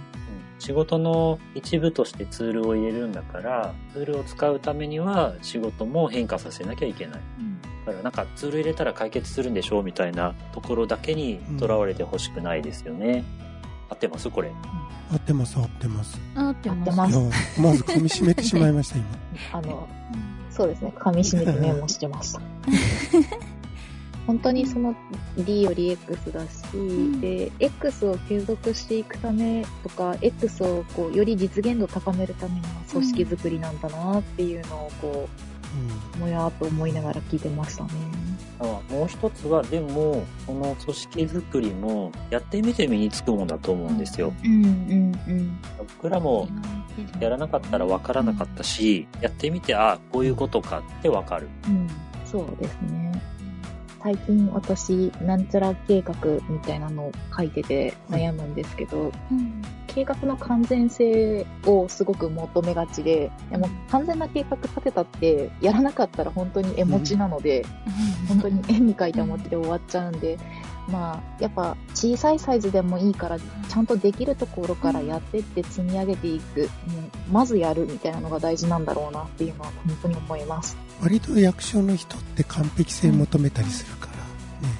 [0.61, 7.21] 仕事の一部としてツールを入れるんだから、ツールを使うためには仕事も変化させなきゃいけない。
[7.87, 13.23] だからなんかツール入れたら解決するんでしょうみたいなところだけにとらわれてほしくないですよね。
[13.89, 14.29] 合ってます？
[14.29, 14.51] これ。
[15.13, 16.19] 合ってます合ってます。
[16.35, 16.91] あってます。
[16.91, 19.07] 合ってますまず噛み締めてしまいました今。
[19.53, 19.89] あの、
[20.51, 20.93] そうですね。
[20.97, 22.41] 噛み締めてメモしてました。
[24.29, 24.95] 本当にその
[25.39, 35.29] D より X だし、んで、X を継続していくためとか、X をこう、より実現度を高めるためには組織づくりなんだなっていうのをこ
[36.15, 37.91] う、もやーっと思いながら聞いてましたね。
[38.61, 44.35] あもう一つは、でも、その組織づくりもやってみて身につくものだと思うんですよ。
[44.45, 45.59] うんうんうん。
[45.79, 46.47] 僕らも
[47.19, 51.49] やらなかったら分からなかったし、やってみて、ああ、こういうことかって分かる。
[51.67, 51.87] うん、
[52.27, 53.08] そうですね。
[54.03, 56.15] 最近私、なんちゃら計画
[56.49, 59.63] みたいなのを書いてて悩むんですけど、うん。
[59.89, 67.65] 計画の完全性をすごく求めがちで、でも完全な計画立てたって、やらなかったら本当に絵持ちなので、
[68.29, 70.39] 本当に絵に描いた餅で終わっちゃうんで、
[70.91, 76.71] まあ、やっぱ小さいサイズでもいいから、ちゃんとできるところからやってって積み上げていく、もう
[77.31, 80.77] まずやるみたいなのが大事なんだろうなっていうのは本当に思います。
[81.03, 84.13] 割と役所の人って完璧性求めたりするから、
[84.69, 84.75] ね、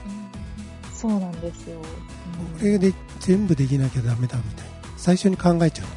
[0.95, 1.79] そうなんですよ。
[1.81, 4.71] これで全部できなきゃダメだみたいな。
[4.97, 5.91] 最初に考えちゃうん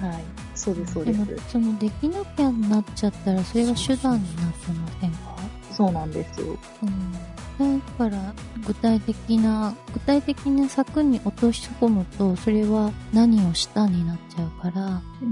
[0.00, 0.12] でね。
[0.12, 0.24] はい。
[0.54, 1.50] そうです、そうでもです。
[1.50, 5.36] そのできなきゃなっちゃったらそれが手段になってませんか
[5.72, 6.56] そうなんですよ。
[6.82, 7.14] うん、
[7.62, 8.34] だから
[8.66, 15.24] 具体的な具体的な策に落とし込むとそれは何をしたになっちゃうからう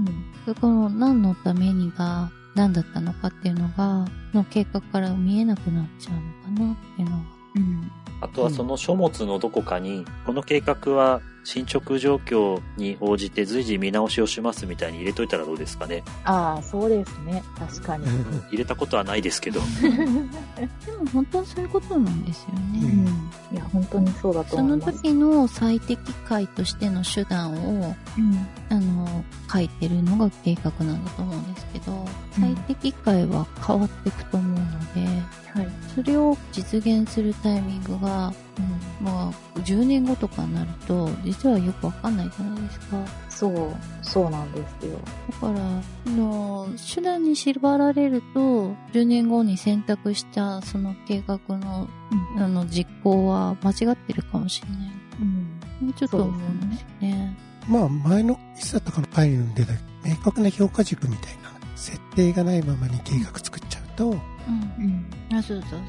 [0.51, 0.55] ん。
[0.55, 6.15] この何のためにが何だったのかっていうのがの計画から見えなくなっちゃう
[6.55, 7.23] のかなっていうのは
[7.55, 7.91] うん。
[8.21, 16.03] あとはその書物のどこかに、この計画は進捗状況に応じて随時見直しをしますみたいに入れといたらどうですかね。
[16.23, 17.43] ああ、そうですね。
[17.57, 18.05] 確かに。
[18.49, 19.59] 入れたことはないですけど。
[19.81, 22.87] でも本当はそういうことなんですようね。
[22.87, 23.05] ん。
[23.51, 25.01] いや、本当にそうだとその思います。
[25.01, 28.47] 時の最適解としての手段を、うん。
[28.69, 32.05] あの、書いてるのが計画なんだと思うんですけど、
[32.39, 35.21] 最適解は変わっていくと思うので、
[35.53, 35.67] はい。
[35.95, 38.33] それを実現するタイミングが、
[39.01, 43.05] まあ、10年後とかになると、実はよくわかんないじゃないですか。
[43.29, 44.97] そう、そうなんですよ。
[45.29, 51.87] だから、あの、手段に縛られると、10年後に選択したその計画の、
[52.37, 54.77] あの、実行は間違ってるかもしれない。
[55.81, 55.93] うん。
[55.93, 57.35] ちょっと思うんですよね。
[57.67, 59.73] まあ、前の、いつだったかの回に出た、
[60.05, 64.15] 明確な評価軸みたいな、設定がないままに計画作っちゃうと、うん。
[64.15, 64.17] う
[64.87, 65.05] ん。
[65.33, 65.79] あ、そうそうそう。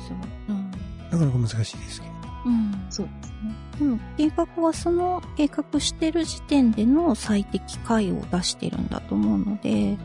[0.49, 0.71] うん。
[1.11, 2.13] なかなか難しいですけど。
[2.47, 2.87] うん。
[2.91, 3.55] そうですね。
[3.79, 9.97] でも、計画はその計画してる時点での最適解を出してるんだと思うので、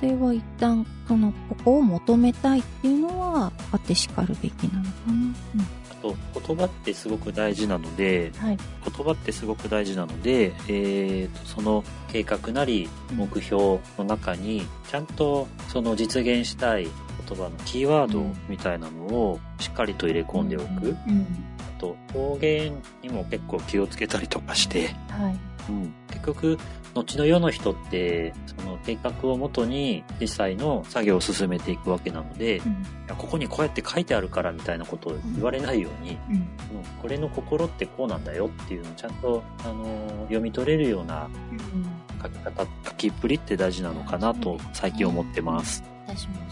[0.00, 5.64] それは一旦、その、ここを求めたいっていうのは、あってしかるべきなのかな。
[5.90, 6.16] あと、
[6.46, 8.58] 言葉ってすごく大事なので、はい。
[8.96, 16.86] 言葉ってすごく大事なので、えーと、その計画なり目標の中に、ちゃんとその実現したい
[17.28, 20.88] 言葉のキーワードみたいなのをしっかりと入れ込んでおく。
[20.88, 21.26] うん。
[21.76, 25.38] あと、表現にも結構気をつけたりとかして、はい。
[25.68, 26.58] うん、結局、
[26.94, 32.60] 後の世の人って、その計画をもとに実際の作業を進めていくわけなので、い
[33.06, 36.34] やここにこうやって書いてあるからみたいなことを言われないように、うん。
[36.34, 36.48] うん
[37.00, 41.28] これの心ってこうなんだよっていうのをちゃんと、あのー読み取れるような
[42.22, 45.82] 書き方、書きっぷりって大事なのかなと最近思ってます。
[46.06, 46.47] うか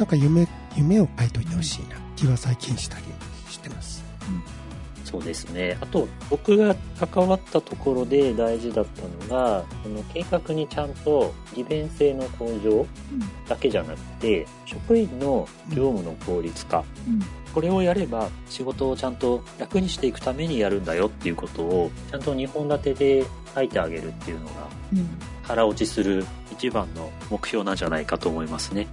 [0.00, 3.04] なんか夢、夢を書いといてほしいな気は最近したり
[3.50, 4.02] してます。
[5.04, 5.76] そうですね。
[5.78, 9.02] あと、僕が関わったところで大事だった
[9.34, 12.86] のが、その計画にちゃんと利便性の向上
[13.46, 16.82] だけじゃなくて、職員の業務の効率化。
[17.06, 17.20] うん。
[17.52, 24.52] これをやれば仕事をちゃんと楽にしていくためにやるんだよっていうことをちゃんと2本立てで書いてあげるっていうのが
[24.94, 25.08] うん。
[25.42, 28.86] 腹落ちする一番の目標なんじゃないかと思いますね。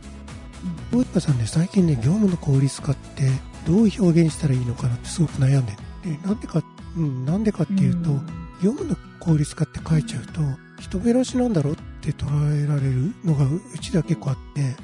[0.93, 3.29] 大塚さんね、最近ね、業務の効率化って
[3.65, 5.77] どう表現したらいいのかなってすごく悩んでる。
[6.17, 6.63] でなんでか、
[6.95, 8.09] うん、なんでかっていうと、
[8.63, 10.41] 業務の効率化って書いちゃうと、
[10.81, 12.27] 人減らしなんだろって捉
[12.63, 14.75] えられるのがううちでは結構あって、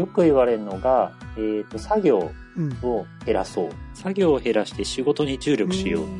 [0.00, 2.78] よく言われるのが、えっ、と、作業うん。
[2.82, 3.70] を減らそう。
[3.94, 6.10] 作業を減らして仕事に注力しよううん。
[6.10, 6.18] うん。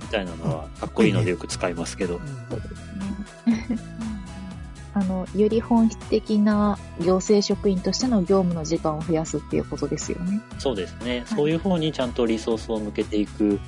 [0.00, 2.20] みたいなのはかっこいいのでよく使いますけど。
[2.50, 3.99] そうですね。
[5.00, 10.40] あの、より本質的な行政職員としての業務の時間を増やすっていうことですよね。
[10.58, 11.24] そうですね。
[11.26, 13.44] そういう方にちゃんとリソースを向けていく。
[13.44, 13.50] うん。
[13.50, 13.60] うん。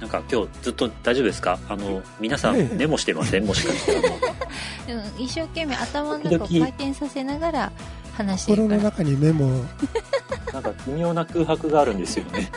[0.00, 0.08] なん。
[0.08, 2.56] か今日ずっと大丈夫ですかあの、皆さん。
[2.56, 3.46] ええメモしてません。
[3.46, 4.14] もしかしたら。
[4.96, 7.72] うん、一生懸命頭の中を回転させながら
[8.14, 8.82] 話して心るから。
[8.82, 9.64] の中にメモを、
[10.52, 10.62] なん。
[10.62, 11.98] か奇妙な空白があるん。
[11.98, 12.50] ですよね。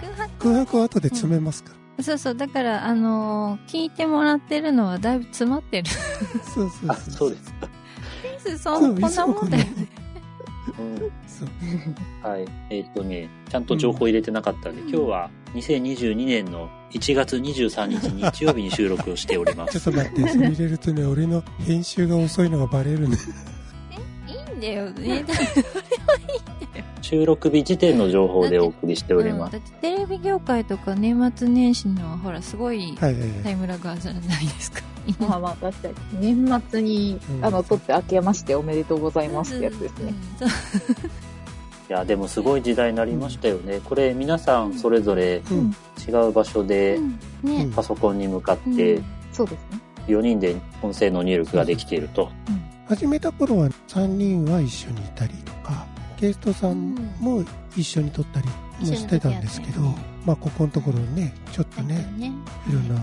[0.00, 1.79] 空白空白は後で詰めますから。
[2.00, 5.88] そうそう、だから、あのー聞いてもらってるのはだいぶ詰まってる。
[6.54, 7.68] そうそうあ、そうですか。
[8.58, 9.70] そんこんなもんだよね。
[10.78, 12.28] うんそう。
[12.28, 12.46] はい。
[12.70, 19.90] えっ、とね、ちゃんと情報入れてなかったんで、うん今日は2022年の1月23日日曜日に収録をしておりま ちょっす。
[19.90, 23.16] と待って、それ入れるとね、俺の編集が遅いのがバレるね。
[24.28, 25.24] いいんだよね。
[27.02, 29.56] 収録日時点の情報でお送りしております。
[29.56, 32.94] うんだってテレビ業界とか年末年始のはほらすごい。
[32.98, 33.14] タイ
[33.56, 34.82] ムラグあるじゃないですか。
[35.18, 35.88] まあまあ、確か
[36.20, 36.36] に。
[36.36, 40.14] 年末に、うんあの、撮って明けましておめでとうございますってやつですね。
[40.40, 40.46] うん。
[40.46, 40.50] い
[41.88, 43.80] や、でもすごい時代になりましたよね。
[43.84, 45.74] これ皆さんそれぞれうん。
[46.06, 46.98] 違う場所で
[47.74, 49.80] パソコンに向かってうんそうですね。
[50.06, 52.30] 4人で音声の入力ができていると。
[52.86, 55.86] 始めた頃は3人は一緒にいたりとか、
[56.20, 57.42] ゲストさんも
[57.76, 58.48] 一緒に撮ったり
[58.80, 59.80] もしてたんですけど、
[60.26, 62.32] まあここのところね、ちょっとね、ね。
[62.68, 62.72] い。
[62.72, 63.00] ろんな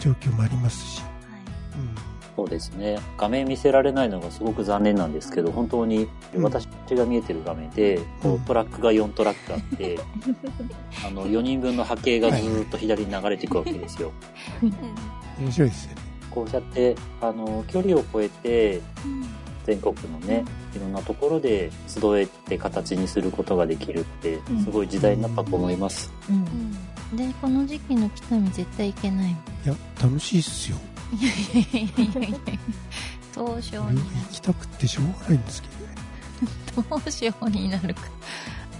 [0.00, 1.10] 状況もありますし、はい。
[2.36, 3.00] そうですね。
[3.18, 6.42] 画面見せられないのがすごく残念なんですけど、本当にうん。
[6.44, 8.34] 私が見えてる画面で、こうん。
[8.36, 9.98] うトラックが4トラックあって、
[11.04, 14.12] あの4人分の波形がずーっと左に流れていくわけですよ。
[15.40, 16.02] 面白いですよね。
[16.30, 18.80] こうやって、あの、距離を超えて、
[19.66, 20.44] 全国のね、
[20.74, 26.12] いろんなところで集えて形にすることができるって、すごい時代になったと思います。
[26.28, 26.36] うん。
[26.36, 29.42] うんで、この時期の北見絶対行けないもん。
[29.64, 30.76] いや、楽しいっすよ。
[31.12, 32.38] いやいやいやいやいや
[33.34, 35.94] 凍傷俺はにな行きたくってしょうがないんですけどね。
[36.76, 36.88] る。
[36.88, 38.02] 凍傷になるか。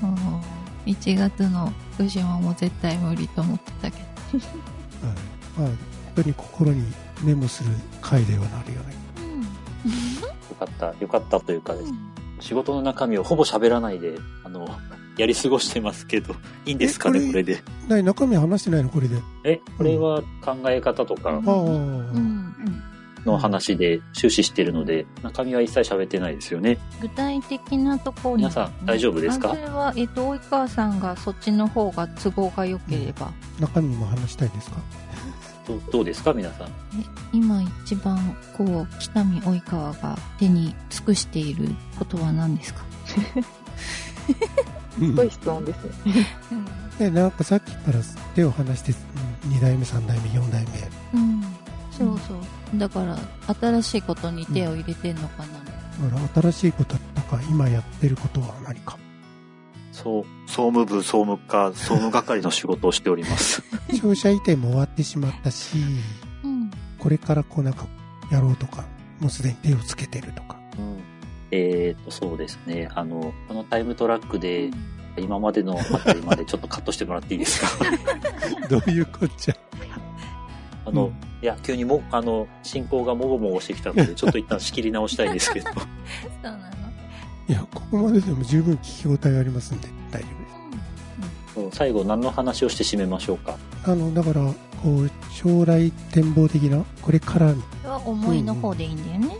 [0.02, 4.04] うん1月の福島も絶対無理と思ってたけど。
[5.08, 5.16] はい
[5.58, 5.78] まあ、本
[6.16, 7.70] 当に心にメモする
[8.00, 8.94] 回ではなるよね。
[10.22, 11.92] よかった、よかったというかです、
[12.40, 14.68] 仕事の中身をほぼ喋らないで、あの、
[15.18, 16.34] やり過ごしてますけど、
[16.64, 17.62] いいんですかね、えこれで。
[17.88, 19.16] 何中身話してないのこれで。
[19.44, 21.32] え、これは考え方とか
[23.26, 26.78] の話で終始してるので、中身は一切喋ってないですよね。
[27.02, 29.50] 具体的なところに、皆さん大丈夫ですか？
[29.50, 34.78] あそれは、えっと、及川さんがそっちの方が都合が良ければ、中身も話したいですか？
[35.66, 36.68] どうどうですか、皆さん？
[36.68, 42.82] え今一番、こう、北見及川が手に尽くしていることは何ですか？
[44.98, 46.26] すごい質問ですね。
[46.98, 47.98] でなんかさっきから
[48.34, 48.92] 手を離して
[49.46, 50.64] 2代目3代目4代
[51.12, 51.42] 目うん。
[51.90, 52.78] そうそう。
[52.78, 53.18] だから、
[53.58, 56.10] 新しいことに手を入れてんのかな。
[56.10, 58.96] だから新しいこととか今やってることは何か？
[60.02, 63.62] そう、総務部、総務課、総務係の仕事をしております。
[63.90, 65.76] 消費者移転も終わってしまったし
[66.44, 66.70] うん。
[66.98, 67.86] これからこうなんか
[68.30, 68.84] やろうとか
[69.18, 70.98] もうすでに手をつけてるとかうん
[71.52, 72.88] えーと、そうですね。
[72.94, 74.70] あの、このタイムトラックで、
[75.18, 77.84] 今までのあたりまでちょっとカットしてもらっていいですか？
[78.70, 79.56] どういうこっちゃ？
[80.86, 85.70] あの、うんいや、急にも、あの、進行がもごもごしてきたので、ちょっと一旦仕切り直したいんですけど。
[85.72, 86.58] そうなの
[87.50, 90.28] いやここまででも十分聞き応えありますんで大丈
[91.56, 93.56] 夫です最後何の話をして締めましょうか？
[93.84, 94.40] あのだから
[94.82, 97.46] こう将来展望的なこれから
[97.84, 99.36] は思いの方でいいんだよね。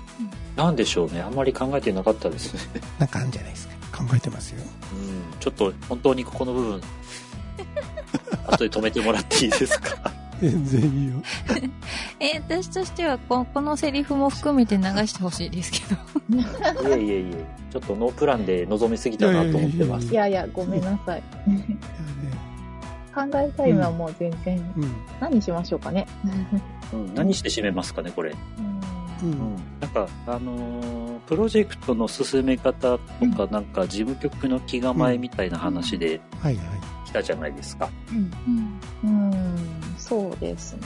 [0.56, 1.20] なんでしょうね。
[1.22, 2.60] あんまり考えてなかったですね。
[2.98, 5.38] なんかあるんじゃないですか考えてますようん。
[5.38, 6.80] ちょっと、本当にここの部分、
[8.48, 10.12] 後で止めてもらっていいですか？
[10.40, 11.14] 全然いいよ
[12.20, 16.88] えー私としてはこ、このセリフも含めて流してほしいですけど。
[16.88, 17.44] いえいえいえ。
[17.70, 20.12] ちょっとノープランで望みすぎたなと思ってます。
[20.12, 21.22] いやいや、ごめんなさい。
[21.46, 21.64] いやね
[23.14, 26.06] 考えタイムはもう全然、うん何しましょうかね。
[26.92, 28.30] うん、何して締めますかね、これ。
[28.30, 28.34] う
[29.22, 29.56] うんん。
[29.80, 32.98] なんか、あのープロジェクトの進め方と
[33.36, 36.66] か、なんか事務局の気構えみたいな話ではいはい
[37.06, 37.88] 来たじゃないですか。
[38.10, 38.80] うん。
[39.04, 39.79] うん、
[40.10, 40.80] そうですね。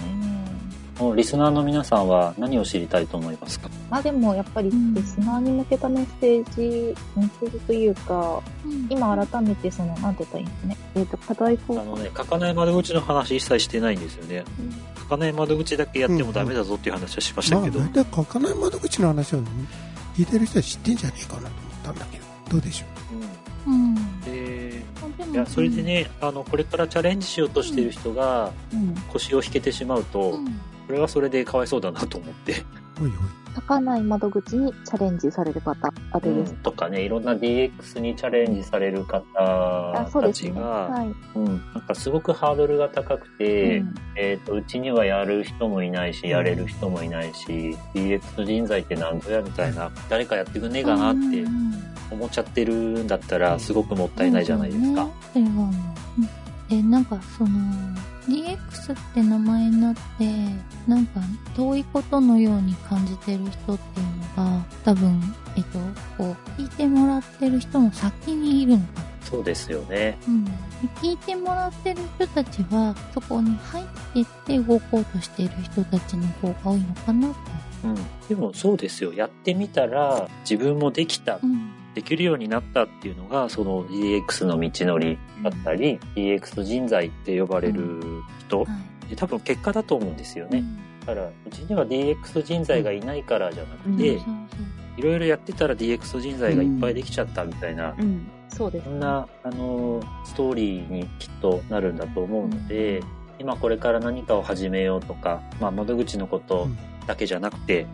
[1.00, 3.68] もうリスナーの皆さんは何を知りたいと思いますか？
[3.90, 8.40] まあでもやっぱりうんリスナーに向けたメッセージ、メッセージというか、
[8.88, 10.76] 今改めてその、なんて言ったらいいんですかね。
[10.94, 14.44] えっ、と、課題あのね、書かない窓口の話一切してないんですよね。
[14.98, 17.80] 書かない窓口だけやってもダメだぞっていう話はしましたけど。
[17.80, 19.38] まあ大体書かない窓口の話を
[20.16, 21.50] 聞いてる人は知ってんじゃねえかなと思っ
[21.82, 22.84] たんだけどどうでしょ
[23.66, 23.70] う？
[23.70, 23.74] ん。
[23.74, 24.03] うんででも
[25.34, 28.94] いや、それで、ね、あの、これからチャレンジしようとしている人がうん。
[29.12, 32.52] 腰を引けてしまうと、うんこれはそれでかわいそうだなと思って。
[33.00, 33.10] うおい
[33.54, 36.54] 書かない窓口にチャレンジされる方、あれです。
[36.54, 40.32] とかね、いろんな DX にチャレンジされる方た。
[40.32, 41.14] ちが、はい。
[41.36, 55.08] うん、なんかすごくハードルが高くて、うんえっ、と、うちにはやる人もいないし、やれる人もいないし、DX 人材って何ぞやみたいな、誰かやってくんねえかなってうん思っちゃってるんだったら、すごくもったいないじゃないですか。
[55.34, 55.38] う。
[55.38, 55.70] うん
[56.70, 57.50] え、なんかその、
[58.26, 60.00] DX って名前になって、
[60.88, 61.20] なんか
[61.54, 64.06] 遠いことのように感じてる人っていう
[64.38, 65.22] のが、多分、
[65.56, 65.78] えっと、
[66.16, 69.04] こう、聞いてもらってる人の先にいるのかな。
[69.24, 70.18] そうですよね。
[70.26, 70.44] うん。
[70.44, 70.50] で
[71.02, 73.84] 聞いてもらってる人たちは、そこに入っ
[74.14, 77.36] てって動こうとしている人たちの方が多いのかなって。
[77.84, 77.94] うん。
[78.28, 79.12] でもそうですよ。
[79.12, 81.83] やってみたら、自分もできたうん。
[81.94, 88.00] できるようになったっていうのが、その DX の道のりだったり、DX 人材って呼ばれる
[88.40, 89.10] 人、はい。
[89.10, 90.58] で多分結果だと思うんですよね。
[90.58, 91.00] うん。
[91.00, 94.18] だから、うちには DX 人材がいないからじゃなくて、
[94.96, 98.26] いろいろやってたら DX 人材がいっぱいできちゃったみたいな、うん。
[98.48, 103.02] そうですそんな、あの、ストーリーにきっとなるんだと思うので、
[103.38, 106.68] 今これから何かを始めようとか、まあ、窓口のこと
[107.06, 107.86] だけじゃなくて、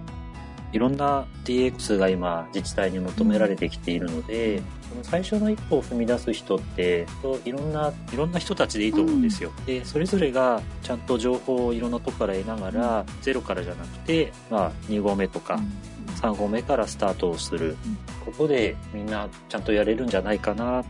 [0.73, 7.07] いろんな DX が今自治体に求められてきているので、その最初の一歩を踏み出す人って、
[7.45, 9.53] いろんな、いろんな人たちでいいと思うんですよ。
[9.67, 15.61] で、それぞれがちゃんと情報をいろんなとこから得ながら、ゼロからじゃなくて、まあ、2合目とか、
[16.21, 17.77] 3合目からスタートをする。
[18.25, 20.85] ここでみんなちゃんとやれるんじゃないかなっ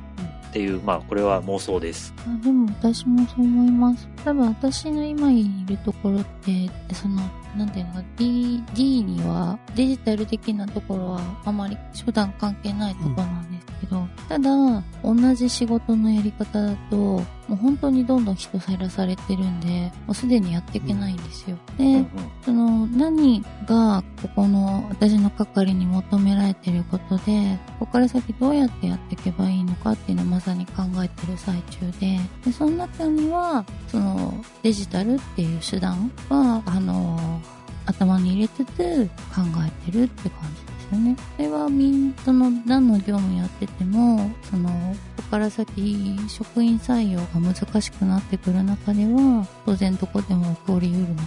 [0.50, 2.12] っていう、まあ、これは妄想です。
[2.26, 4.08] あでも私もそう思います。
[4.24, 7.22] 多分私の今いるところって、その、
[7.56, 21.58] なんていうのか、D、D にはデジタル的なところはあまり手段関係ないところなんですけど、ただ、同じ仕事のやり方だと、もう本当にどんどん人減らされてるんで、もうすでにやっていけないんですよ。
[21.76, 22.06] で、うんうん。
[22.44, 34.32] その何がここの私の係に求められてることで、ここから先どうやってやっていけばいいのかっていうのをまさに考えてる最中で、でその中には、その
[34.62, 37.40] デジタルっていう手段は、あの、
[37.84, 41.16] 頭に入れつつ考えてるって感じよね。
[41.36, 44.68] それはみん、その何の業務やってても、その、
[45.16, 51.22] ここから先職員採用が難しくなってくる中では、当然どこでも起こりうるのか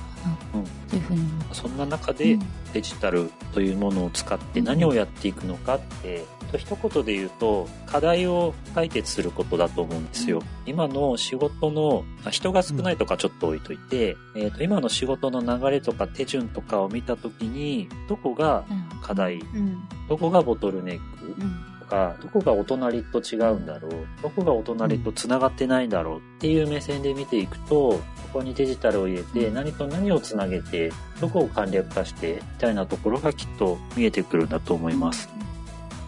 [0.53, 0.89] な、うん。
[0.89, 2.41] というふうに思ってそんな中でうん。
[2.73, 10.41] デジタルというものを使って何をやっていくのかって、と一言で言うと課題を解決することだと思うんですよ。
[10.65, 19.83] 今の仕事のあ人が少ないとかちょっと置いといて、えーと今の仕事の流れとか手順とかを見た時にどこがうん課題、うん。
[20.07, 21.79] どこがボトルネックうん。
[21.81, 23.91] とか、どこがお隣と違うんだろう、
[24.21, 27.99] どこがお隣と繋がってないんだろうっていう目線で見ていくと、こ
[28.39, 35.29] こにデジタルを入れて、何と何をつなげて、どこを簡略化して、みたいなところがきっと見えてくるんだと思います。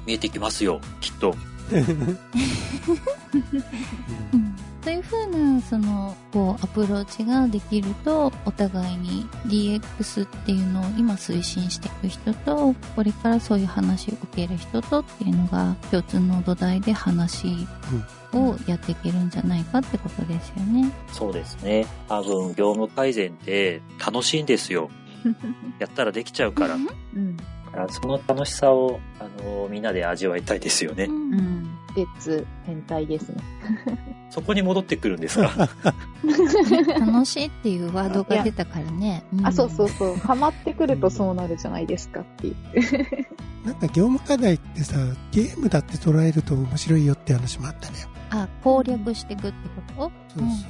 [0.05, 1.35] 見えてきますよ、きっと。
[1.71, 1.77] う
[4.37, 17.47] んそういうふうな、その、こう、アプローチができると、お互いに DX っていうのを今推進していく人と、これからそういう話を受ける人とっていうのが、共通の土台で話
[18.31, 20.91] をやっていけるんじゃないかってことですよね。
[21.11, 21.87] そうですね。
[22.07, 24.91] 多分、業務改善って楽しいんですよ。
[25.79, 26.75] やったらできちゃうから。
[26.75, 27.37] うん。
[27.75, 31.11] だからその楽しさを、あの、みんなで味わいたいですよねう。。
[31.11, 31.77] うんん。
[31.95, 33.41] レッツ変態ですね。
[34.31, 35.69] そこに戻ってくるんですか？
[36.99, 39.23] 楽しいっていうワードが出たからね。
[39.33, 40.15] んあ、そうそうそう。
[40.17, 42.55] ハマってくるとそうなるじゃないですかっていう。
[43.65, 44.97] なんか業務課題ってさ、
[45.31, 47.97] ゲームだって捉えると面白いよって話もあったね。
[48.29, 49.57] あ、攻略していくって
[49.97, 50.39] こと？
[50.39, 50.69] そうそうそう。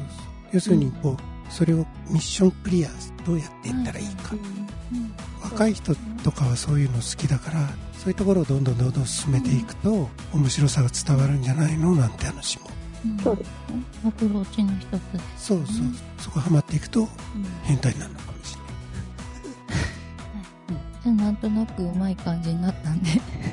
[0.54, 1.78] 要するに、こう、それを
[2.10, 2.90] ミッションクリア
[3.26, 4.34] どうやっていったらいいか。
[4.34, 5.12] うん
[5.52, 12.66] 若い人とかはそういうの好きだから、そういうところをどんどんどんどん進めていくと、面白さが伝わるんじゃないのなんて話も。
[13.06, 13.54] うんそうですね。
[14.08, 15.46] アプローチの一つです。
[15.48, 15.86] そうそう。
[16.18, 17.08] そこハマっていくとうん
[17.64, 18.72] 変態になるのかもしれない。
[21.04, 23.12] じゃあなんとなくうまい感じになったんで。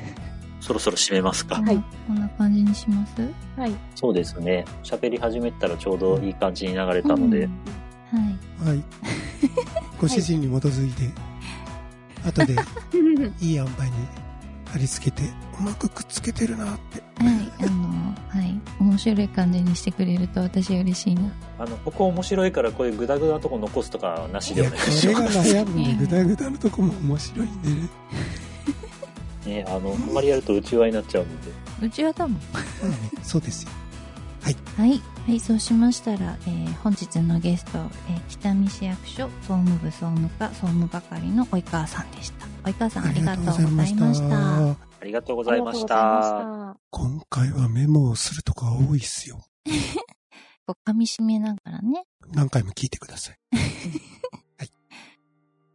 [0.59, 1.55] そろそろ締めますか。
[1.61, 3.29] はいこんな感じにします？
[3.57, 3.73] はい。
[3.95, 4.65] そうですね。
[4.83, 7.51] 喋り始めたらちょうどいい感じに流れたので、うん
[8.65, 8.69] はい。
[8.69, 8.83] はい。
[10.01, 11.09] ご主人に基づいて、
[12.25, 12.53] 後で
[13.39, 13.91] いい塩梅に
[14.71, 15.23] 貼り付けて、
[15.59, 17.01] うまくくっつけてるなって。
[17.23, 18.59] はい、あの、はい。
[18.79, 21.31] 面白い感じにしてくれると私は嬉しいな。
[21.59, 25.55] あの、ここ面白いからこういうグダグダなとこ残すとかなしでお願いしこれがます。
[25.55, 25.97] 悩むね。
[25.99, 27.89] ぐだぐだのとこも面白いんでね。
[29.45, 31.51] ね、あの、あんまりやると内輪になっちゃうので。
[31.85, 32.33] うちは多分。
[32.51, 33.71] まあね、そうですよ。
[34.41, 34.55] はい。
[34.77, 35.01] はい、
[35.39, 37.77] そうしましたら、えー本日のゲスト、
[38.09, 42.45] えー北見市役所総務部総務課総務係の及川さんでした。
[42.69, 44.69] 及川さんありがとうございました。
[44.69, 46.77] ありがとうございました。
[46.91, 49.39] 今回はメモをするとか多いっすよ。
[50.67, 52.05] こう噛み締めながらね。
[52.31, 53.39] 何回も聞いてください。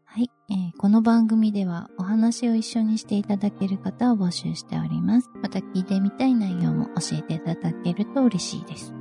[0.05, 5.30] はい、えーこの番組ではお話を一緒にしていただける方を募集しております。
[5.42, 8.92] また聞いてみたい内容も教えていただけると嬉しいです。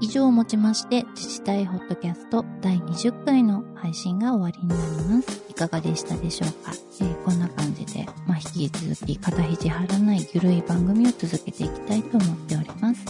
[0.00, 5.42] はい、以上をもちまして自治体ホットキャスト第20回の配信が終わりになります。
[5.50, 13.04] いかがでしたでしょうか、えーこんな感じで、まあ、引き続き肩肘張らないゆるい番組を続けていきたいと思っております。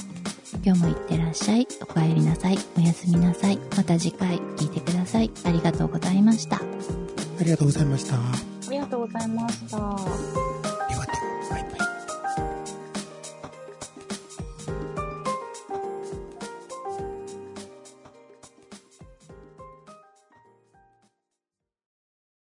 [0.64, 1.66] 今日もいってらっしゃい。
[1.80, 2.58] お帰りなさい。
[2.76, 3.56] おやすみなさい。
[3.76, 5.30] また次回聞いてください。
[5.44, 6.56] ありがとうございました。
[6.56, 6.60] あ
[7.44, 8.16] りがとうございました。
[8.16, 8.20] あ
[8.70, 10.69] りがとうございました。